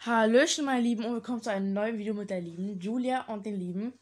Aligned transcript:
Hallöchen, 0.00 0.64
meine 0.64 0.80
Lieben, 0.80 1.04
und 1.04 1.14
willkommen 1.14 1.42
zu 1.42 1.50
einem 1.50 1.72
neuen 1.72 1.98
Video 1.98 2.12
mit 2.14 2.30
der 2.30 2.40
lieben 2.40 2.78
Julia 2.78 3.22
und 3.22 3.46
den 3.46 3.58
lieben. 3.58 3.92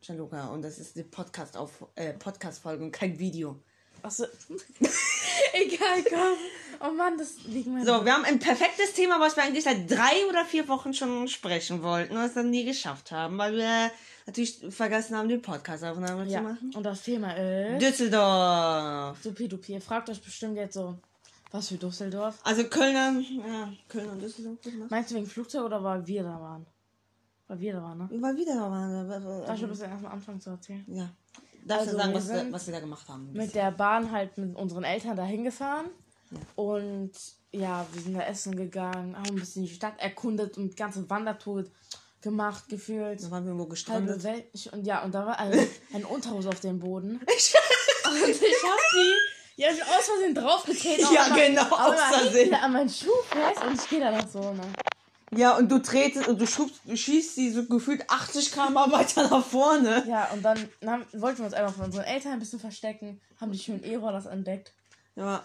Gianluca, 0.00 0.48
und 0.48 0.62
das 0.62 0.78
ist 0.78 0.96
eine 0.96 1.04
Podcast 1.04 1.56
auf 1.56 1.86
äh, 1.94 2.12
Podcast-Folge 2.12 2.82
und 2.84 2.90
kein 2.90 3.18
Video. 3.18 3.62
Achso. 4.02 4.24
Egal, 5.52 6.02
komm. 6.08 6.36
Oh 6.80 6.92
Mann, 6.92 7.16
das 7.16 7.44
liegt 7.44 7.68
mir. 7.68 7.84
So, 7.84 8.04
wir 8.04 8.12
haben 8.12 8.24
ein 8.24 8.40
perfektes 8.40 8.94
Thema, 8.94 9.20
was 9.20 9.36
wir 9.36 9.44
eigentlich 9.44 9.62
seit 9.62 9.88
drei 9.88 10.26
oder 10.28 10.44
vier 10.44 10.66
Wochen 10.66 10.92
schon 10.94 11.28
sprechen 11.28 11.82
wollten 11.82 12.16
und 12.16 12.24
es 12.24 12.34
dann 12.34 12.50
nie 12.50 12.64
geschafft 12.64 13.12
haben, 13.12 13.38
weil 13.38 13.54
wir 13.56 13.92
natürlich 14.26 14.58
vergessen 14.70 15.16
haben, 15.16 15.28
die 15.28 15.38
Podcast-Aufnahme 15.38 16.24
ja. 16.24 16.38
zu 16.38 16.44
machen. 16.44 16.72
Und 16.74 16.82
das 16.82 17.02
Thema 17.02 17.34
ist. 17.36 17.80
Düsseldorf. 17.80 19.18
Supidupi. 19.22 19.74
Ihr 19.74 19.80
fragt 19.80 20.10
euch 20.10 20.20
bestimmt 20.20 20.56
jetzt 20.56 20.74
so, 20.74 20.98
was 21.52 21.68
für 21.68 21.76
Düsseldorf. 21.76 22.38
Also 22.42 22.64
Kölner, 22.64 23.20
ja, 23.20 23.72
Kölner 23.88 24.12
und 24.12 24.22
Düsseldorf. 24.22 24.60
gemacht. 24.62 24.90
Meinst 24.90 25.10
du 25.10 25.14
wegen 25.14 25.26
Flugzeug 25.26 25.64
oder 25.64 25.82
weil 25.84 26.06
wir 26.06 26.22
da 26.22 26.40
waren? 26.40 26.66
Weil 27.48 27.60
wir 27.60 27.72
da 27.74 27.82
waren, 27.82 27.98
ne? 27.98 28.08
Weil 28.20 28.36
wieder 28.36 28.54
da 28.54 28.70
waren. 28.70 29.08
Darf 29.46 29.56
ich 29.56 29.62
ein 29.64 29.68
bisschen 29.68 29.90
erstmal 29.90 30.12
anfangen 30.12 30.40
zu 30.40 30.50
erzählen? 30.50 30.84
Ja. 30.88 31.10
Darfst 31.64 31.88
Also, 31.88 31.92
du 31.92 31.96
sagen, 31.98 32.10
wir 32.12 32.16
was 32.18 32.28
wir, 32.28 32.52
was 32.52 32.66
wir 32.66 32.74
da 32.74 32.80
gemacht 32.80 33.08
haben? 33.08 33.32
Mit 33.32 33.54
der 33.54 33.70
Bahn 33.70 34.10
halt 34.10 34.36
mit 34.38 34.56
unseren 34.56 34.84
Eltern 34.84 35.16
dahin 35.16 35.44
gefahren. 35.44 35.86
Und 36.56 37.12
ja, 37.52 37.86
wir 37.92 38.00
sind 38.02 38.14
da 38.14 38.22
essen 38.22 38.56
gegangen, 38.56 39.14
haben 39.16 39.26
ein 39.28 39.34
bisschen 39.36 39.62
die 39.64 39.68
Stadt 39.68 40.00
erkundet 40.00 40.56
und 40.56 40.76
ganze 40.76 41.08
Wandertour 41.10 41.64
gemacht, 42.22 42.68
gefühlt. 42.68 43.22
Da 43.22 43.30
waren 43.30 43.44
wir 43.44 43.48
irgendwo 43.50 43.64
halbe 43.64 43.70
gestrandet. 43.70 44.24
Welt. 44.24 44.46
Ich, 44.54 44.72
und 44.72 44.86
ja, 44.86 45.04
und 45.04 45.14
da 45.14 45.26
war 45.26 45.38
ein, 45.38 45.52
ein 45.92 46.04
Unterhose 46.04 46.48
auf 46.48 46.60
dem 46.60 46.78
Boden. 46.78 47.16
und 47.16 47.28
ich 47.28 47.54
hab 47.54 48.78
die. 48.94 49.31
Ja, 49.56 49.68
ich 49.70 49.78
bin 49.78 49.86
aus 49.88 50.04
Versehen 50.06 50.34
draufgetreten. 50.34 51.06
Ja, 51.12 51.26
aber- 51.26 51.34
genau, 51.36 51.62
aus 51.76 52.00
Versehen. 52.00 52.54
An 52.54 52.72
meinen 52.72 52.88
Schuh 52.88 53.10
fest 53.28 53.64
und 53.66 53.74
ich 53.74 53.88
gehe 53.88 54.00
da 54.00 54.10
noch 54.10 54.28
so, 54.28 54.40
ne? 54.52 54.62
Ja, 55.34 55.56
und 55.56 55.70
du 55.70 55.78
tretest 55.78 56.28
und 56.28 56.38
du 56.40 56.46
schubst, 56.46 56.80
du 56.84 56.94
schießt 56.96 57.34
sie 57.36 57.50
so 57.50 57.64
gefühlt 57.64 58.08
80 58.10 58.52
km 58.52 58.74
weiter 58.92 59.28
nach 59.28 59.44
vorne. 59.44 60.04
Ja, 60.06 60.28
und 60.32 60.42
dann 60.42 60.68
haben, 60.86 61.06
wollten 61.14 61.38
wir 61.38 61.44
uns 61.46 61.54
einfach 61.54 61.74
von 61.74 61.86
unseren 61.86 62.04
Eltern 62.04 62.32
ein 62.32 62.38
bisschen 62.38 62.60
verstecken, 62.60 63.20
haben 63.40 63.50
die 63.52 63.58
schönen 63.58 63.82
E-Rollers 63.84 64.26
entdeckt. 64.26 64.72
Ja. 65.16 65.42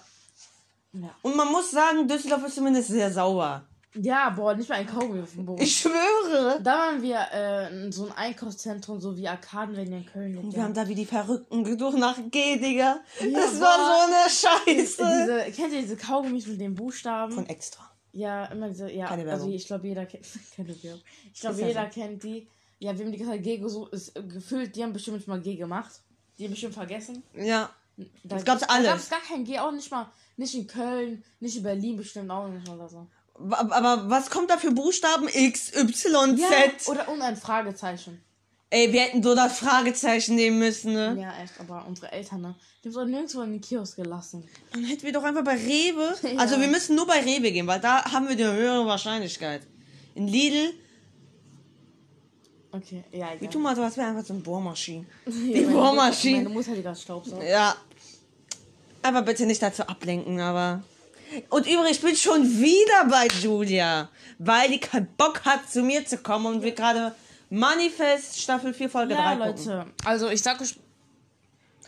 Ja. 0.93 1.09
Und 1.21 1.35
man 1.35 1.49
muss 1.51 1.71
sagen, 1.71 2.07
Düsseldorf 2.07 2.45
ist 2.45 2.55
zumindest 2.55 2.89
sehr 2.89 3.11
sauber. 3.13 3.65
Ja, 4.01 4.29
boah, 4.31 4.53
nicht 4.55 4.69
mal 4.69 4.75
ein 4.75 4.87
Kaugummi 4.87 5.21
auf 5.21 5.33
dem 5.33 5.45
Boden. 5.45 5.61
Ich 5.61 5.77
schwöre. 5.77 6.59
Da 6.61 6.71
waren 6.77 7.01
wir 7.01 7.19
äh, 7.33 7.85
in 7.85 7.91
so 7.91 8.05
ein 8.05 8.11
Einkaufszentrum, 8.13 8.99
so 8.99 9.17
wie 9.17 9.27
Arkaden, 9.27 9.75
wenn 9.75 9.91
ihr 9.91 9.97
in 9.99 10.05
Köln 10.05 10.33
lebt. 10.33 10.55
Wir 10.55 10.63
haben 10.63 10.73
da 10.73 10.87
wie 10.87 10.95
die 10.95 11.05
Verrückten 11.05 11.63
gesucht 11.63 11.97
nach 11.97 12.17
G, 12.31 12.57
Digga. 12.57 12.99
Ja, 13.19 13.27
das 13.39 13.59
war 13.59 13.77
boah. 13.77 14.07
so 14.07 14.13
eine 14.13 14.29
Scheiße. 14.29 15.45
diese, 15.45 15.51
kennt 15.55 15.73
ihr 15.73 15.81
diese 15.81 15.97
Kaugummis 15.97 16.47
mit 16.47 16.59
den 16.59 16.75
Buchstaben? 16.75 17.31
Von 17.33 17.45
extra. 17.47 17.89
ja, 18.11 18.45
immer 18.45 18.69
diese, 18.69 18.91
ja, 18.91 19.07
Keine 19.07 19.23
also 19.23 19.45
Werbung. 19.45 19.53
ich 19.53 19.67
glaube 19.67 19.87
jeder 19.87 20.05
kennt, 20.05 20.25
keine 20.55 20.83
Werbung. 20.83 21.01
Ich 21.33 21.39
glaube 21.39 21.61
jeder 21.61 21.85
so. 21.93 22.01
kennt 22.01 22.23
die. 22.23 22.47
Ja, 22.79 22.95
wir 22.97 23.05
haben 23.05 23.11
die 23.11 23.17
ganze 23.17 23.33
Zeit 23.33 23.43
G 23.43 23.57
gesucht, 23.57 23.93
ist 23.93 24.15
äh, 24.15 24.21
gefühlt, 24.23 24.75
die 24.75 24.83
haben 24.83 24.93
bestimmt 24.93 25.17
nicht 25.17 25.27
mal 25.27 25.41
G 25.41 25.55
gemacht. 25.55 26.01
Die 26.37 26.43
haben 26.43 26.51
bestimmt 26.51 26.75
vergessen. 26.75 27.23
Ja. 27.33 27.69
Da, 27.97 28.35
Das 28.35 28.45
gab's 28.45 28.61
Da 28.61 28.67
alles. 28.67 28.87
gab's 28.87 29.09
gar 29.09 29.21
kein 29.21 29.43
G, 29.43 29.57
auch 29.57 29.71
nicht 29.71 29.89
mal, 29.89 30.07
nicht 30.35 30.53
in 30.53 30.67
Köln, 30.67 31.23
nicht 31.39 31.57
in 31.57 31.63
Berlin 31.63 31.97
bestimmt 31.97 32.29
auch 32.29 32.47
nicht 32.47 32.69
oder 32.69 32.87
so. 32.87 33.07
Aber 33.49 34.09
was 34.09 34.29
kommt 34.29 34.49
da 34.49 34.57
für 34.57 34.71
Buchstaben? 34.71 35.27
X, 35.31 35.71
Y, 35.75 36.37
Ja, 36.37 36.47
Z. 36.47 36.87
oder 36.87 37.07
und 37.09 37.21
ein 37.21 37.35
Fragezeichen. 37.37 38.21
Ey, 38.69 38.91
wir 38.91 39.01
hätten 39.01 39.23
so 39.23 39.33
das 39.35 39.59
Fragezeichen 39.59 40.35
nehmen 40.35 40.59
müssen, 40.59 40.93
ne? 40.93 41.17
Ja, 41.21 41.41
echt, 41.41 41.53
aber 41.59 41.85
unsere 41.87 42.11
Eltern, 42.11 42.41
ne? 42.41 42.55
Die 42.83 42.89
haben 42.89 42.93
so 42.93 43.05
nirgendwo 43.05 43.41
in 43.41 43.51
den 43.53 43.61
Kiosk 43.61 43.95
gelassen. 43.95 44.43
Dann 44.73 44.83
hätten 44.83 45.03
wir 45.03 45.13
doch 45.13 45.23
einfach 45.23 45.43
bei 45.43 45.55
Rewe. 45.55 46.15
Ja. 46.23 46.39
Also 46.39 46.59
wir 46.59 46.67
müssen 46.67 46.95
nur 46.95 47.07
bei 47.07 47.19
Rewe 47.21 47.51
gehen, 47.51 47.65
weil 47.67 47.79
da 47.79 48.03
haben 48.11 48.27
wir 48.27 48.35
die 48.35 48.43
höhere 48.43 48.85
Wahrscheinlichkeit. 48.85 49.61
In 50.15 50.27
Lidl, 50.27 50.73
Okay, 52.69 53.03
ja, 53.11 53.27
wir 53.29 53.35
egal. 53.37 53.49
tun 53.49 53.61
mal 53.61 53.75
so, 53.75 53.81
als 53.81 53.95
wäre 53.97 54.07
einfach 54.09 54.25
so 54.25 54.33
eine 54.33 54.41
Bohrmaschine. 54.43 55.05
Ja, 55.25 55.31
Die 55.31 55.61
meine 55.61 55.67
Bohrmaschine. 55.71 56.37
Meine 56.43 56.49
Mutter, 56.49 56.75
die 56.75 56.81
gerade 56.83 56.99
Staubsaugt. 56.99 57.43
Ja. 57.43 57.75
Aber 59.01 59.21
bitte 59.21 59.45
nicht 59.45 59.61
dazu 59.61 59.83
ablenken, 59.83 60.39
aber. 60.41 60.83
Und 61.49 61.67
übrigens, 61.67 61.97
ich 61.97 62.01
bin 62.01 62.15
schon 62.15 62.43
wieder 62.43 63.05
bei 63.09 63.27
Julia, 63.41 64.09
weil 64.39 64.69
die 64.69 64.79
keinen 64.79 65.07
Bock 65.17 65.45
hat, 65.45 65.69
zu 65.69 65.81
mir 65.81 66.05
zu 66.05 66.17
kommen 66.17 66.45
und 66.45 66.61
wir 66.63 66.73
gerade 66.73 67.15
Manifest 67.49 68.41
Staffel 68.41 68.73
4 68.73 68.89
Folge 68.89 69.13
Ja, 69.13 69.35
3 69.35 69.51
gucken. 69.51 69.65
Leute, 69.65 69.85
also 70.05 70.29
ich 70.29 70.41
sag 70.41 70.61
euch. 70.61 70.75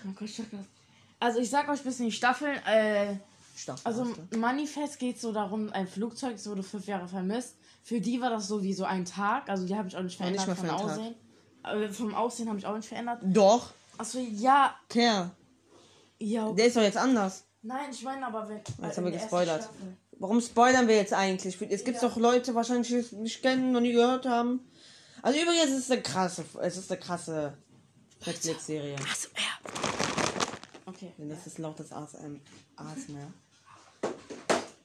Oh 0.06 0.12
das. 0.20 0.42
Also 1.20 1.40
ich 1.40 1.50
sag 1.50 1.68
euch 1.70 1.80
ein 1.80 1.84
bisschen 1.84 2.06
die 2.06 2.12
Staffeln. 2.12 2.56
Äh, 2.66 3.16
Staffel. 3.56 3.82
also. 3.84 4.14
Manifest 4.38 5.00
geht 5.00 5.20
so 5.20 5.34
darum, 5.34 5.72
ein 5.74 5.88
Flugzeug 5.88 6.36
es 6.36 6.48
wurde 6.48 6.64
fünf 6.64 6.86
Jahre 6.88 7.08
vermisst. 7.08 7.56
Für 7.84 8.00
die 8.00 8.22
war 8.22 8.30
das 8.30 8.48
so 8.48 8.64
wie 8.64 8.74
so 8.74 8.86
ein 8.86 9.06
Tag. 9.06 9.50
Also 9.50 9.66
die 9.66 9.76
habe 9.76 9.88
ich 9.88 9.98
auch 9.98 10.04
nicht 10.04 10.18
verändert 10.18 10.48
nicht 10.48 10.62
mal 10.62 10.78
vom. 10.78 10.86
Aussehen. 10.86 11.16
Aber 11.64 11.90
vom 11.90 12.16
Aussehen 12.16 12.48
habe 12.48 12.58
ich 12.60 12.66
auch 12.66 12.76
nicht 12.76 12.88
verändert. 12.88 13.20
Doch, 13.24 13.72
Achso, 13.98 14.20
ja. 14.20 14.76
Kerl. 14.88 15.32
Ja, 16.20 16.48
okay. 16.48 16.56
Der 16.56 16.66
ist 16.68 16.78
doch 16.78 16.82
jetzt 16.82 16.98
anders. 16.98 17.44
Nein, 17.62 17.90
ich 17.92 18.03
meine 18.03 18.25
aber, 18.25 18.47
wenn. 18.47 18.58
Jetzt 18.58 18.80
in 18.80 18.84
haben 18.86 19.06
wir 19.06 19.12
gespoilert. 19.12 19.64
Staffel. 19.64 19.97
Warum 20.20 20.42
spoilern 20.42 20.88
wir 20.88 20.96
jetzt 20.96 21.14
eigentlich? 21.14 21.59
Jetzt 21.59 21.86
gibt 21.86 21.97
es 21.97 22.03
Ja. 22.03 22.09
doch 22.09 22.18
Leute 22.18 22.56
wahrscheinlich, 22.56 22.88
die 22.90 22.96
es 22.96 23.12
nicht 23.12 23.42
kennen, 23.42 23.72
noch 23.72 23.81
nie 23.81 23.94
gehört 23.94 24.25
haben. 24.25 24.62
Also 25.22 25.40
übrigens 25.40 25.72
es 25.72 25.80
ist 25.80 25.92
eine 25.92 26.02
krasse, 26.02 26.46
es 26.62 26.78
ist 26.78 26.92
eine 26.92 27.00
krasse 27.00 27.58
Netflix-Serie. 28.25 28.96
Okay. 30.86 31.14
Das 31.18 31.48
ist 31.48 31.58
lautes 31.58 31.92
ASM 31.92 32.38
ASMR. 32.75 33.31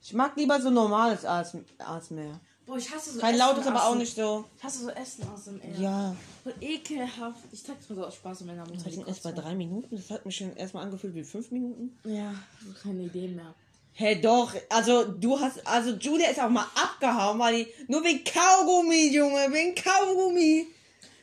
Ich 0.02 0.12
mag 0.12 0.36
lieber 0.36 0.60
so 0.60 0.70
normales 0.70 1.24
ASMR. 1.24 2.40
Boah, 2.66 2.78
ich 2.78 2.90
hasse 2.90 3.12
so 3.12 3.20
Kein 3.20 3.34
Essen 3.34 3.38
lautes, 3.40 3.66
aber 3.66 3.76
aus 3.76 3.82
auch 3.88 3.92
dem- 3.92 3.98
nicht 3.98 4.16
so. 4.16 4.44
Ich 4.56 4.64
hasse 4.64 4.78
so 4.84 4.90
Essen 4.90 5.28
aus 5.28 5.44
dem 5.44 5.60
Ehr. 5.60 5.78
Ja. 5.80 6.16
Voll 6.42 6.54
ekelhaft. 6.60 7.40
Ich 7.52 7.62
zeig's 7.64 7.88
mal 7.90 7.96
so 7.96 8.04
aus 8.06 8.14
Spaß 8.14 8.40
mit 8.40 8.48
meiner 8.48 8.62
Mutter. 8.66 8.78
Wir 8.84 8.90
die 8.90 8.96
sind 8.96 9.08
erst 9.08 9.22
bei 9.22 9.32
kotzt 9.32 9.44
drei 9.44 9.54
Minuten. 9.54 9.94
Das 9.96 10.10
hat 10.10 10.24
mich 10.24 10.36
schon 10.36 10.56
erstmal 10.56 10.84
angefühlt 10.84 11.14
wie 11.14 11.24
fünf 11.24 11.50
Minuten. 11.50 11.96
Ja, 12.04 12.34
keine 12.82 13.02
Idee 13.02 13.28
mehr. 13.28 13.54
Hä, 13.96 14.16
doch. 14.20 14.52
Also, 14.70 15.04
du 15.04 15.38
hast. 15.38 15.64
Also, 15.66 15.90
Julia 15.90 16.28
ist 16.30 16.40
auch 16.40 16.48
mal 16.48 16.66
abgehauen, 16.74 17.38
weil 17.38 17.64
die. 17.64 17.70
Nur 17.86 18.02
wegen 18.02 18.24
Kaugummi, 18.24 19.08
Junge. 19.14 19.46
Wegen 19.52 19.74
Kaugummi. 19.74 20.66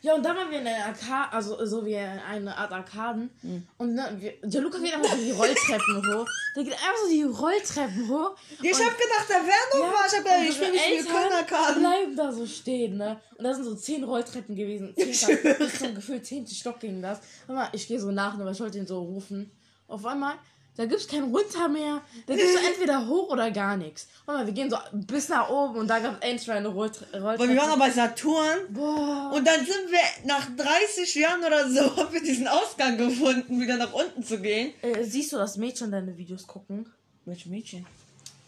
Ja, 0.03 0.15
und 0.15 0.23
dann 0.25 0.35
waren 0.35 0.49
wir 0.49 0.57
in 0.57 0.65
der 0.65 0.85
Arcade, 0.87 1.31
also 1.31 1.63
so 1.63 1.85
wie 1.85 1.95
eine 1.95 2.57
Art 2.57 2.71
Arkaden. 2.71 3.29
Mhm. 3.43 3.67
Und 3.77 3.93
ne, 3.93 4.17
wir, 4.19 4.33
der 4.43 4.61
Luca 4.61 4.79
geht 4.79 4.95
einfach 4.95 5.11
so 5.11 5.17
die 5.17 5.31
Rolltreppen 5.31 5.97
hoch. 6.15 6.27
Der 6.55 6.63
geht 6.63 6.73
einfach 6.73 6.97
so 7.03 7.09
die 7.09 7.23
Rolltreppen 7.23 8.09
hoch. 8.09 8.35
Ich 8.63 8.73
und, 8.73 8.85
hab 8.85 8.97
gedacht, 8.97 9.25
da 9.29 9.35
wäre 9.35 9.79
noch 9.79 9.93
ja, 9.93 9.93
was. 9.93 10.11
Ich 10.11 10.17
hab 10.17 10.25
gedacht, 10.25 10.41
ich 10.49 10.55
spiele 10.55 10.71
nicht 10.71 11.03
mit 11.03 11.07
Kölnerkarten. 11.07 11.81
bleiben 11.81 12.15
da 12.15 12.31
so 12.31 12.47
stehen, 12.47 12.97
ne? 12.97 13.21
Und 13.37 13.43
da 13.43 13.53
sind 13.53 13.63
so 13.63 13.75
zehn 13.75 14.03
Rolltreppen 14.03 14.55
gewesen. 14.55 14.95
Zehnter, 14.97 15.53
bis 15.53 15.77
zum 15.77 15.93
Gefühl 15.93 16.21
zehnte 16.23 16.55
Stock 16.55 16.79
ging 16.79 16.99
das. 17.01 17.19
Warte 17.45 17.61
mal, 17.61 17.69
ich 17.73 17.87
gehe 17.87 17.99
so 17.99 18.09
nach, 18.09 18.35
ne, 18.37 18.43
weil 18.43 18.53
ich 18.53 18.59
wollte 18.59 18.79
ihn 18.79 18.87
so 18.87 19.03
rufen. 19.03 19.51
Auf 19.87 20.03
einmal, 20.07 20.33
da 20.81 20.87
gibt's 20.87 21.07
kein 21.07 21.23
Runter 21.25 21.67
mehr. 21.69 22.01
Da 22.25 22.35
gibt's 22.35 22.53
so 22.53 22.59
entweder 22.67 23.07
hoch 23.07 23.29
oder 23.29 23.51
gar 23.51 23.77
nichts. 23.77 24.07
Warte 24.25 24.39
mal, 24.41 24.45
wir 24.47 24.53
gehen 24.53 24.69
so 24.69 24.77
bis 24.93 25.29
nach 25.29 25.47
oben 25.49 25.77
und 25.77 25.87
da 25.87 25.99
gab's 25.99 26.17
endlich 26.21 26.47
mal 26.47 26.57
eine 26.57 26.69
Rolltre 26.69 27.05
Weil 27.11 27.21
wir 27.21 27.55
waren 27.55 27.55
noch 27.55 27.63
Rolltreppe. 27.63 27.79
bei 27.79 27.89
Saturn. 27.91 28.59
Boah. 28.69 29.31
Und 29.35 29.47
dann 29.47 29.59
sind 29.59 29.91
wir 29.91 29.99
nach 30.27 30.47
30 30.57 31.13
Jahren 31.15 31.43
oder 31.43 31.69
so, 31.69 31.95
haben 31.97 32.11
wir 32.13 32.21
diesen 32.21 32.47
Ausgang 32.47 32.97
gefunden, 32.97 33.61
wieder 33.61 33.77
nach 33.77 33.93
unten 33.93 34.23
zu 34.23 34.39
gehen. 34.41 34.73
Äh, 34.81 35.03
siehst 35.03 35.31
du, 35.33 35.37
dass 35.37 35.57
Mädchen 35.57 35.91
deine 35.91 36.17
Videos 36.17 36.47
gucken? 36.47 36.91
Welche 37.25 37.49
Mädchen? 37.49 37.85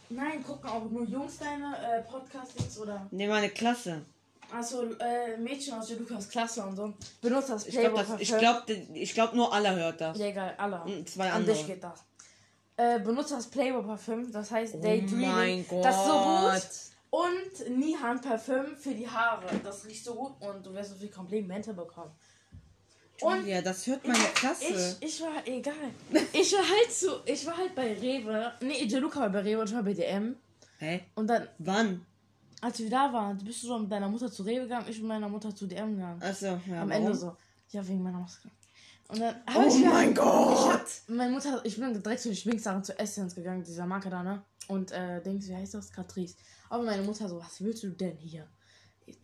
Nein, 0.09 0.43
gucken 0.43 0.69
auch 0.69 0.89
nur 0.89 1.03
Jungs 1.05 1.37
deine 1.39 1.75
äh, 1.77 2.01
Podcastings 2.01 2.77
oder. 2.79 3.05
Ne, 3.11 3.27
meine 3.27 3.49
Klasse. 3.49 4.01
Also 4.55 4.83
äh, 4.99 5.35
Mädchen 5.37 5.73
aus 5.73 5.87
der 5.87 5.97
Lukas 5.97 6.29
Klasse 6.29 6.61
und 6.63 6.75
so. 6.75 6.93
Benutzt 7.21 7.49
das 7.49 7.65
Ich 7.65 7.73
glaube, 7.73 7.95
Playboy 8.03 8.21
ich 8.21 8.29
Parfüm. 8.29 8.39
glaub, 8.39 8.93
ich 8.93 9.13
glaub, 9.15 9.33
nur 9.33 9.51
alle 9.51 9.75
hört 9.75 9.99
das. 9.99 10.17
Ja, 10.19 10.27
egal, 10.27 10.53
alle. 10.57 10.81
Und 10.83 11.09
zwei 11.09 11.31
An 11.31 11.37
andere. 11.41 11.55
dich 11.55 11.65
geht 11.65 11.83
das. 11.83 12.03
Äh, 12.75 12.99
benutzt 12.99 13.31
das 13.31 13.47
Playboy 13.47 13.83
Parfüm, 13.83 14.31
das 14.31 14.49
heißt 14.51 14.75
Daydreaming. 14.75 15.29
Oh 15.29 15.35
mein 15.35 15.67
Gott. 15.67 15.85
Das 15.85 15.95
ist 15.95 16.05
so 16.05 16.89
gut. 17.11 17.69
Und 17.69 17.77
Nihan 17.77 18.19
Parfüm 18.19 18.75
für 18.75 18.95
die 18.95 19.07
Haare. 19.07 19.45
Das 19.63 19.85
riecht 19.85 20.03
so 20.03 20.15
gut 20.15 20.33
und 20.39 20.65
du 20.65 20.73
wirst 20.73 20.91
so 20.91 20.95
viel 20.95 21.09
Komplimente 21.09 21.73
bekommen. 21.73 22.11
Und 23.21 23.45
ja, 23.45 23.61
das 23.61 23.85
hört 23.85 24.05
meine 24.07 24.23
Klasse. 24.33 24.97
ich, 24.99 25.07
ich 25.07 25.21
war 25.21 25.45
egal. 25.45 25.73
Ich 26.33 26.51
war 26.53 26.67
halt 26.67 26.91
so, 26.91 27.21
ich 27.25 27.45
war 27.45 27.55
halt 27.55 27.75
bei 27.75 27.93
Rewe. 27.93 28.51
Nee, 28.61 28.85
der 28.87 28.99
Luca 28.99 29.19
war 29.19 29.29
bei 29.29 29.41
Rewe 29.41 29.61
und 29.61 29.69
ich 29.69 29.75
war 29.75 29.83
bei 29.83 29.93
DM. 29.93 30.35
Hä? 30.79 31.01
Und 31.15 31.27
dann 31.27 31.47
Wann? 31.59 32.05
als 32.63 32.79
wir 32.79 32.89
da 32.89 33.11
waren, 33.11 33.37
bist 33.37 33.63
du 33.63 33.67
so 33.67 33.77
mit 33.77 33.91
deiner 33.91 34.07
Mutter 34.07 34.31
zu 34.31 34.43
Rewe 34.43 34.63
gegangen, 34.63 34.87
ich 34.89 34.97
mit 34.99 35.07
meiner 35.07 35.27
Mutter 35.27 35.53
zu 35.53 35.67
DM 35.67 35.95
gegangen. 35.95 36.21
Achso, 36.21 36.45
ja. 36.45 36.81
Am 36.81 36.89
warum? 36.89 36.91
Ende 36.91 37.15
so. 37.15 37.35
Ja, 37.71 37.85
wegen 37.87 38.01
meiner 38.01 38.19
Maske. 38.19 38.49
Und 39.13 39.19
dann 39.21 39.35
hab 39.47 39.55
Oh 39.63 39.67
ich 39.67 39.75
mir- 39.79 39.89
mein 39.89 40.13
Gott! 40.15 40.85
Meine 41.07 41.31
Mutter, 41.31 41.61
ich 41.63 41.77
bin 41.79 41.93
direkt 42.01 42.21
zu 42.21 42.29
den 42.29 42.35
Schminksachen 42.35 42.83
zu 42.83 42.97
Essence 42.97 43.35
gegangen, 43.35 43.63
dieser 43.63 43.85
Marke 43.85 44.09
da, 44.09 44.23
ne? 44.23 44.43
Und 44.67 44.91
äh, 44.91 45.21
denkst, 45.21 45.47
wie 45.47 45.55
heißt 45.55 45.73
das? 45.75 45.91
Catrice. 45.91 46.35
Aber 46.69 46.83
meine 46.83 47.03
Mutter 47.03 47.27
so, 47.29 47.37
was 47.39 47.61
willst 47.63 47.83
du 47.83 47.89
denn 47.89 48.17
hier? 48.17 48.47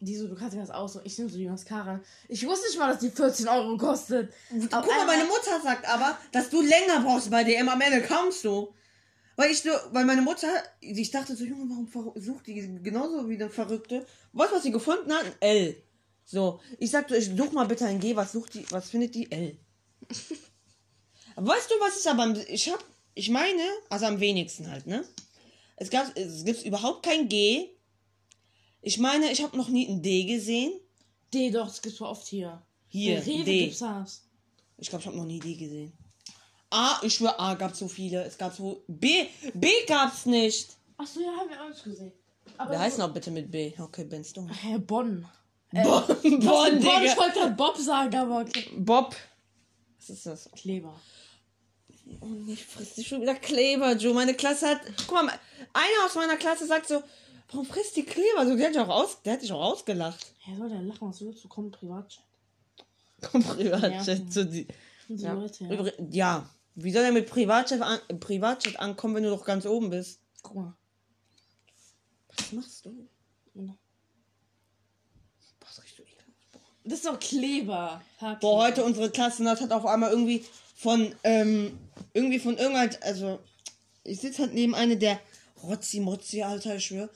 Die 0.02 0.16
so, 0.16 0.28
du 0.28 0.36
kannst 0.36 0.56
dir 0.56 0.60
das 0.60 0.72
aus. 0.72 0.94
So, 0.94 1.02
ich 1.06 1.18
nehme 1.18 1.30
so 1.30 1.38
die 1.38 1.48
Mascara. 1.48 2.02
Ich 2.28 2.46
wusste 2.46 2.68
nicht 2.68 2.78
mal, 2.78 2.90
dass 2.92 3.00
die 3.00 3.10
14 3.10 3.48
Euro 3.48 3.78
kostet. 3.78 4.30
Auf 4.30 4.60
Guck 4.60 4.72
mal, 4.72 4.80
einmal- 5.02 5.06
meine 5.18 5.24
Mutter 5.24 5.62
sagt 5.64 5.88
aber, 5.88 6.18
dass 6.34 6.50
du 6.50 6.62
länger 6.62 7.02
brauchst 7.04 7.32
bei 7.32 7.44
DM. 7.46 7.70
Am 7.70 7.80
Ende 7.80 8.06
kommst 8.06 8.44
du. 8.44 8.74
Weil 9.38 9.52
ich 9.52 9.62
so, 9.62 9.70
weil 9.94 10.04
meine 10.04 10.22
Mutter, 10.22 10.50
ich 10.82 11.10
dachte 11.12 11.34
so, 11.34 11.46
Junge, 11.46 11.64
warum 11.70 12.12
sucht 12.22 12.48
die 12.48 12.56
genauso 12.84 13.30
wie 13.30 13.36
eine 13.36 13.50
Verrückte? 13.50 14.06
Weißt 14.34 14.52
du, 14.52 14.56
was 14.58 14.64
sie 14.64 14.72
gefunden 14.72 15.14
hat? 15.14 15.24
Ein 15.24 15.34
L. 15.40 15.76
So, 16.26 16.60
ich 16.78 16.92
sagte, 16.92 17.16
ich 17.16 17.32
such 17.36 17.54
mal 17.54 17.66
bitte 17.66 17.86
ein 17.86 18.02
G, 18.02 18.16
was 18.18 18.34
sucht 18.34 18.54
die, 18.56 18.66
was 18.72 18.90
findet 18.90 19.16
die 19.16 19.32
L? 19.32 19.58
weißt 21.36 21.72
du, 21.72 21.76
was 21.80 22.00
ich 22.00 22.10
aber, 22.10 22.36
ich 22.50 22.70
hab, 22.70 22.84
ich 23.14 23.30
meine, 23.30 23.62
also 23.90 24.06
am 24.06 24.20
wenigsten 24.20 24.70
halt, 24.70 24.88
ne? 24.88 25.04
Es 25.76 25.90
gab, 25.90 26.16
es 26.18 26.44
gibt 26.44 26.64
überhaupt 26.64 27.04
kein 27.04 27.30
G. 27.30 27.70
Ich 28.82 28.98
meine, 28.98 29.32
ich 29.32 29.42
habe 29.42 29.56
noch 29.56 29.70
nie 29.70 29.88
ein 29.88 30.02
D 30.02 30.26
gesehen. 30.26 30.74
D 31.34 31.52
doch, 31.52 31.68
das 31.68 31.82
gibt's 31.82 31.98
voll 31.98 32.08
oft 32.08 32.28
hier. 32.28 32.62
Hier, 32.90 33.26
Rewe 33.26 33.44
D. 33.44 33.60
gibt's 33.66 33.80
das. 33.80 34.24
Ich 34.78 34.90
glaube, 34.90 35.02
ich 35.02 35.08
habe 35.08 35.18
noch 35.18 35.26
nie 35.26 35.40
D 35.40 35.56
gesehen. 35.56 35.94
A, 36.70 37.00
ich 37.02 37.16
schwöre, 37.16 37.40
A 37.40 37.56
gab 37.56 37.76
so 37.76 37.88
viele. 37.88 38.24
Es 38.24 38.38
gab 38.38 38.56
so. 38.56 38.84
B, 38.88 39.26
B 39.54 39.70
gab's 39.88 40.26
nicht. 40.26 40.70
Achso, 40.98 41.20
ja, 41.22 41.32
haben 41.36 41.50
wir 41.50 41.64
auch 41.64 41.70
nicht 41.70 41.84
gesehen. 41.84 42.12
Aber 42.58 42.72
Wer 42.72 42.80
heißt 42.80 42.98
so, 42.98 43.04
noch 43.08 43.14
bitte 43.14 43.32
mit 43.32 43.50
B? 43.50 43.74
Okay, 43.80 44.04
Ben's 44.04 44.34
du. 44.34 44.48
Hä, 44.50 44.78
Bonn. 44.78 45.26
Bon, 45.72 45.84
Was 45.84 46.08
bon, 46.08 46.22
denn 46.32 46.42
Bonn? 46.42 47.04
Ich 47.04 47.12
Digga. 47.12 47.18
wollte 47.18 47.52
Bob 47.52 47.78
sagen, 47.78 48.16
aber 48.16 48.42
okay. 48.42 48.70
Bob. 48.78 49.16
Was 50.00 50.10
ist 50.10 50.26
das? 50.26 50.50
Kleber. 50.52 51.00
Oh, 52.22 52.26
nicht 52.26 52.64
frisst 52.66 52.98
die 52.98 53.04
schon 53.04 53.22
wieder 53.22 53.36
Kleber, 53.36 53.94
Joe. 53.96 54.14
Meine 54.14 54.34
Klasse 54.34 54.68
hat. 54.68 54.82
Guck 55.08 55.24
mal, 55.24 55.40
einer 55.74 56.06
aus 56.06 56.16
meiner 56.16 56.38
Klasse 56.38 56.66
sagt 56.66 56.88
so, 56.88 57.04
warum 57.52 57.66
frisst 57.66 57.96
die 57.98 58.04
Kleber? 58.04 58.46
So, 58.48 58.56
der 58.56 58.68
hat 58.68 58.74
dich 58.76 58.82
auch, 58.82 58.90
aus, 58.90 59.22
der 59.22 59.34
hat 59.34 59.42
dich 59.42 59.52
auch 59.52 59.62
ausgelacht. 59.62 60.34
Hä, 60.40 60.56
soll 60.58 60.70
der 60.70 60.82
lachen? 60.82 61.08
Was 61.10 61.22
willst 61.22 61.44
du? 61.44 61.48
Komm, 61.48 61.70
Privatchat. 61.72 62.24
Komm, 63.22 63.44
Privatchat 63.44 64.08
Ja. 64.20 64.30
zu 64.30 64.46
die. 64.46 64.68
Und 65.10 65.20
Ja. 65.20 65.34
Leute, 65.34 65.66
ja. 65.66 65.94
Ja. 66.10 66.50
Wie 66.76 66.92
soll 66.92 67.04
er 67.04 67.12
mit 67.12 67.30
Privatchat, 67.30 67.82
an, 67.82 68.00
Privatchat 68.20 68.80
ankommen, 68.80 69.16
wenn 69.16 69.24
du 69.24 69.30
doch 69.30 69.44
ganz 69.44 69.66
oben 69.66 69.90
bist? 69.90 70.22
Guck 70.42 70.56
mal. 70.56 70.78
Was 72.38 72.52
machst 72.54 72.86
du? 72.86 73.08
Ja. 73.56 73.76
Was 75.60 75.84
riechst 75.84 76.00
du 76.00 76.04
ekelhaft? 76.04 76.30
Das 76.90 77.00
ist 77.00 77.06
doch 77.06 77.20
Kleber. 77.20 78.02
Haarkleber. 78.20 78.40
Boah, 78.40 78.64
heute 78.66 78.84
unsere 78.84 79.12
Klassenart 79.12 79.62
hat 79.62 79.72
auf 79.72 79.86
einmal 79.86 80.10
irgendwie 80.10 80.44
von, 80.76 81.14
ähm, 81.24 81.78
irgendwie 82.14 82.40
von 82.40 82.58
irgendein, 82.58 82.90
also, 83.04 83.40
ich 84.04 84.20
sitze 84.20 84.42
halt 84.42 84.56
neben 84.56 84.74
eine 84.74 84.98
der 84.98 85.20
Rotzi 85.62 86.00
Motzi, 86.00 86.42
Alter, 86.42 86.78
ich 86.78 86.86
schwör. 86.88 87.10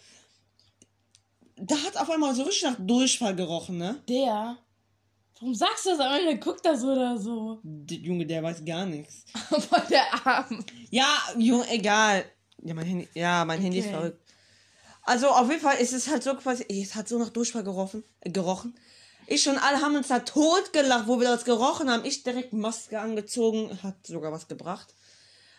Da 1.56 1.76
hat 1.78 1.98
auf 1.98 2.10
einmal 2.10 2.36
so 2.36 2.44
richtig 2.44 2.64
nach 2.64 2.78
Durchfall 2.80 3.36
gerochen, 3.36 3.78
ne? 3.78 4.00
Der. 4.08 4.58
Warum 5.40 5.56
sagst 5.56 5.86
du 5.86 5.90
das? 5.90 6.00
Am 6.00 6.14
Ende 6.20 6.38
guckt 6.38 6.64
das 6.64 6.84
oder 6.84 7.18
so. 7.18 7.60
Der 7.64 7.98
Junge, 7.98 8.28
der 8.28 8.44
weiß 8.44 8.64
gar 8.64 8.86
nichts. 8.86 9.26
Voll 9.50 9.82
der 9.90 10.06
Arm. 10.28 10.64
Ja, 10.92 11.18
Junge, 11.38 11.68
egal. 11.72 12.26
Ja, 12.62 12.76
mein 12.76 12.86
Handy, 12.86 13.08
ja, 13.16 13.44
mein 13.44 13.60
Handy 13.60 13.80
ist 13.80 13.86
Okay. 13.88 13.96
verrückt. 13.96 14.22
Also, 15.02 15.30
auf 15.30 15.50
jeden 15.50 15.62
Fall 15.62 15.78
ist 15.78 15.94
es 15.94 16.08
halt 16.10 16.22
so 16.22 16.36
quasi, 16.36 16.64
es 16.70 16.94
hat 16.94 17.08
so 17.08 17.18
nach 17.18 17.30
Durchfall 17.30 17.64
gerochen, 17.64 18.04
äh, 18.22 18.30
gerochen. 18.30 18.76
Ich 19.28 19.48
und 19.48 19.58
alle 19.58 19.82
haben 19.82 19.96
uns 19.96 20.10
da 20.10 20.20
tot 20.20 20.74
gelacht, 20.74 21.08
wo 21.08 21.20
wir 21.20 21.28
das 21.28 21.46
gerochen 21.46 21.90
haben. 21.90 22.06
Ich 22.06 22.24
direkt 22.24 22.54
Maske 22.54 23.00
angezogen, 23.00 23.82
hat 23.84 24.06
sogar 24.06 24.32
was 24.32 24.48
gebracht. 24.48 24.94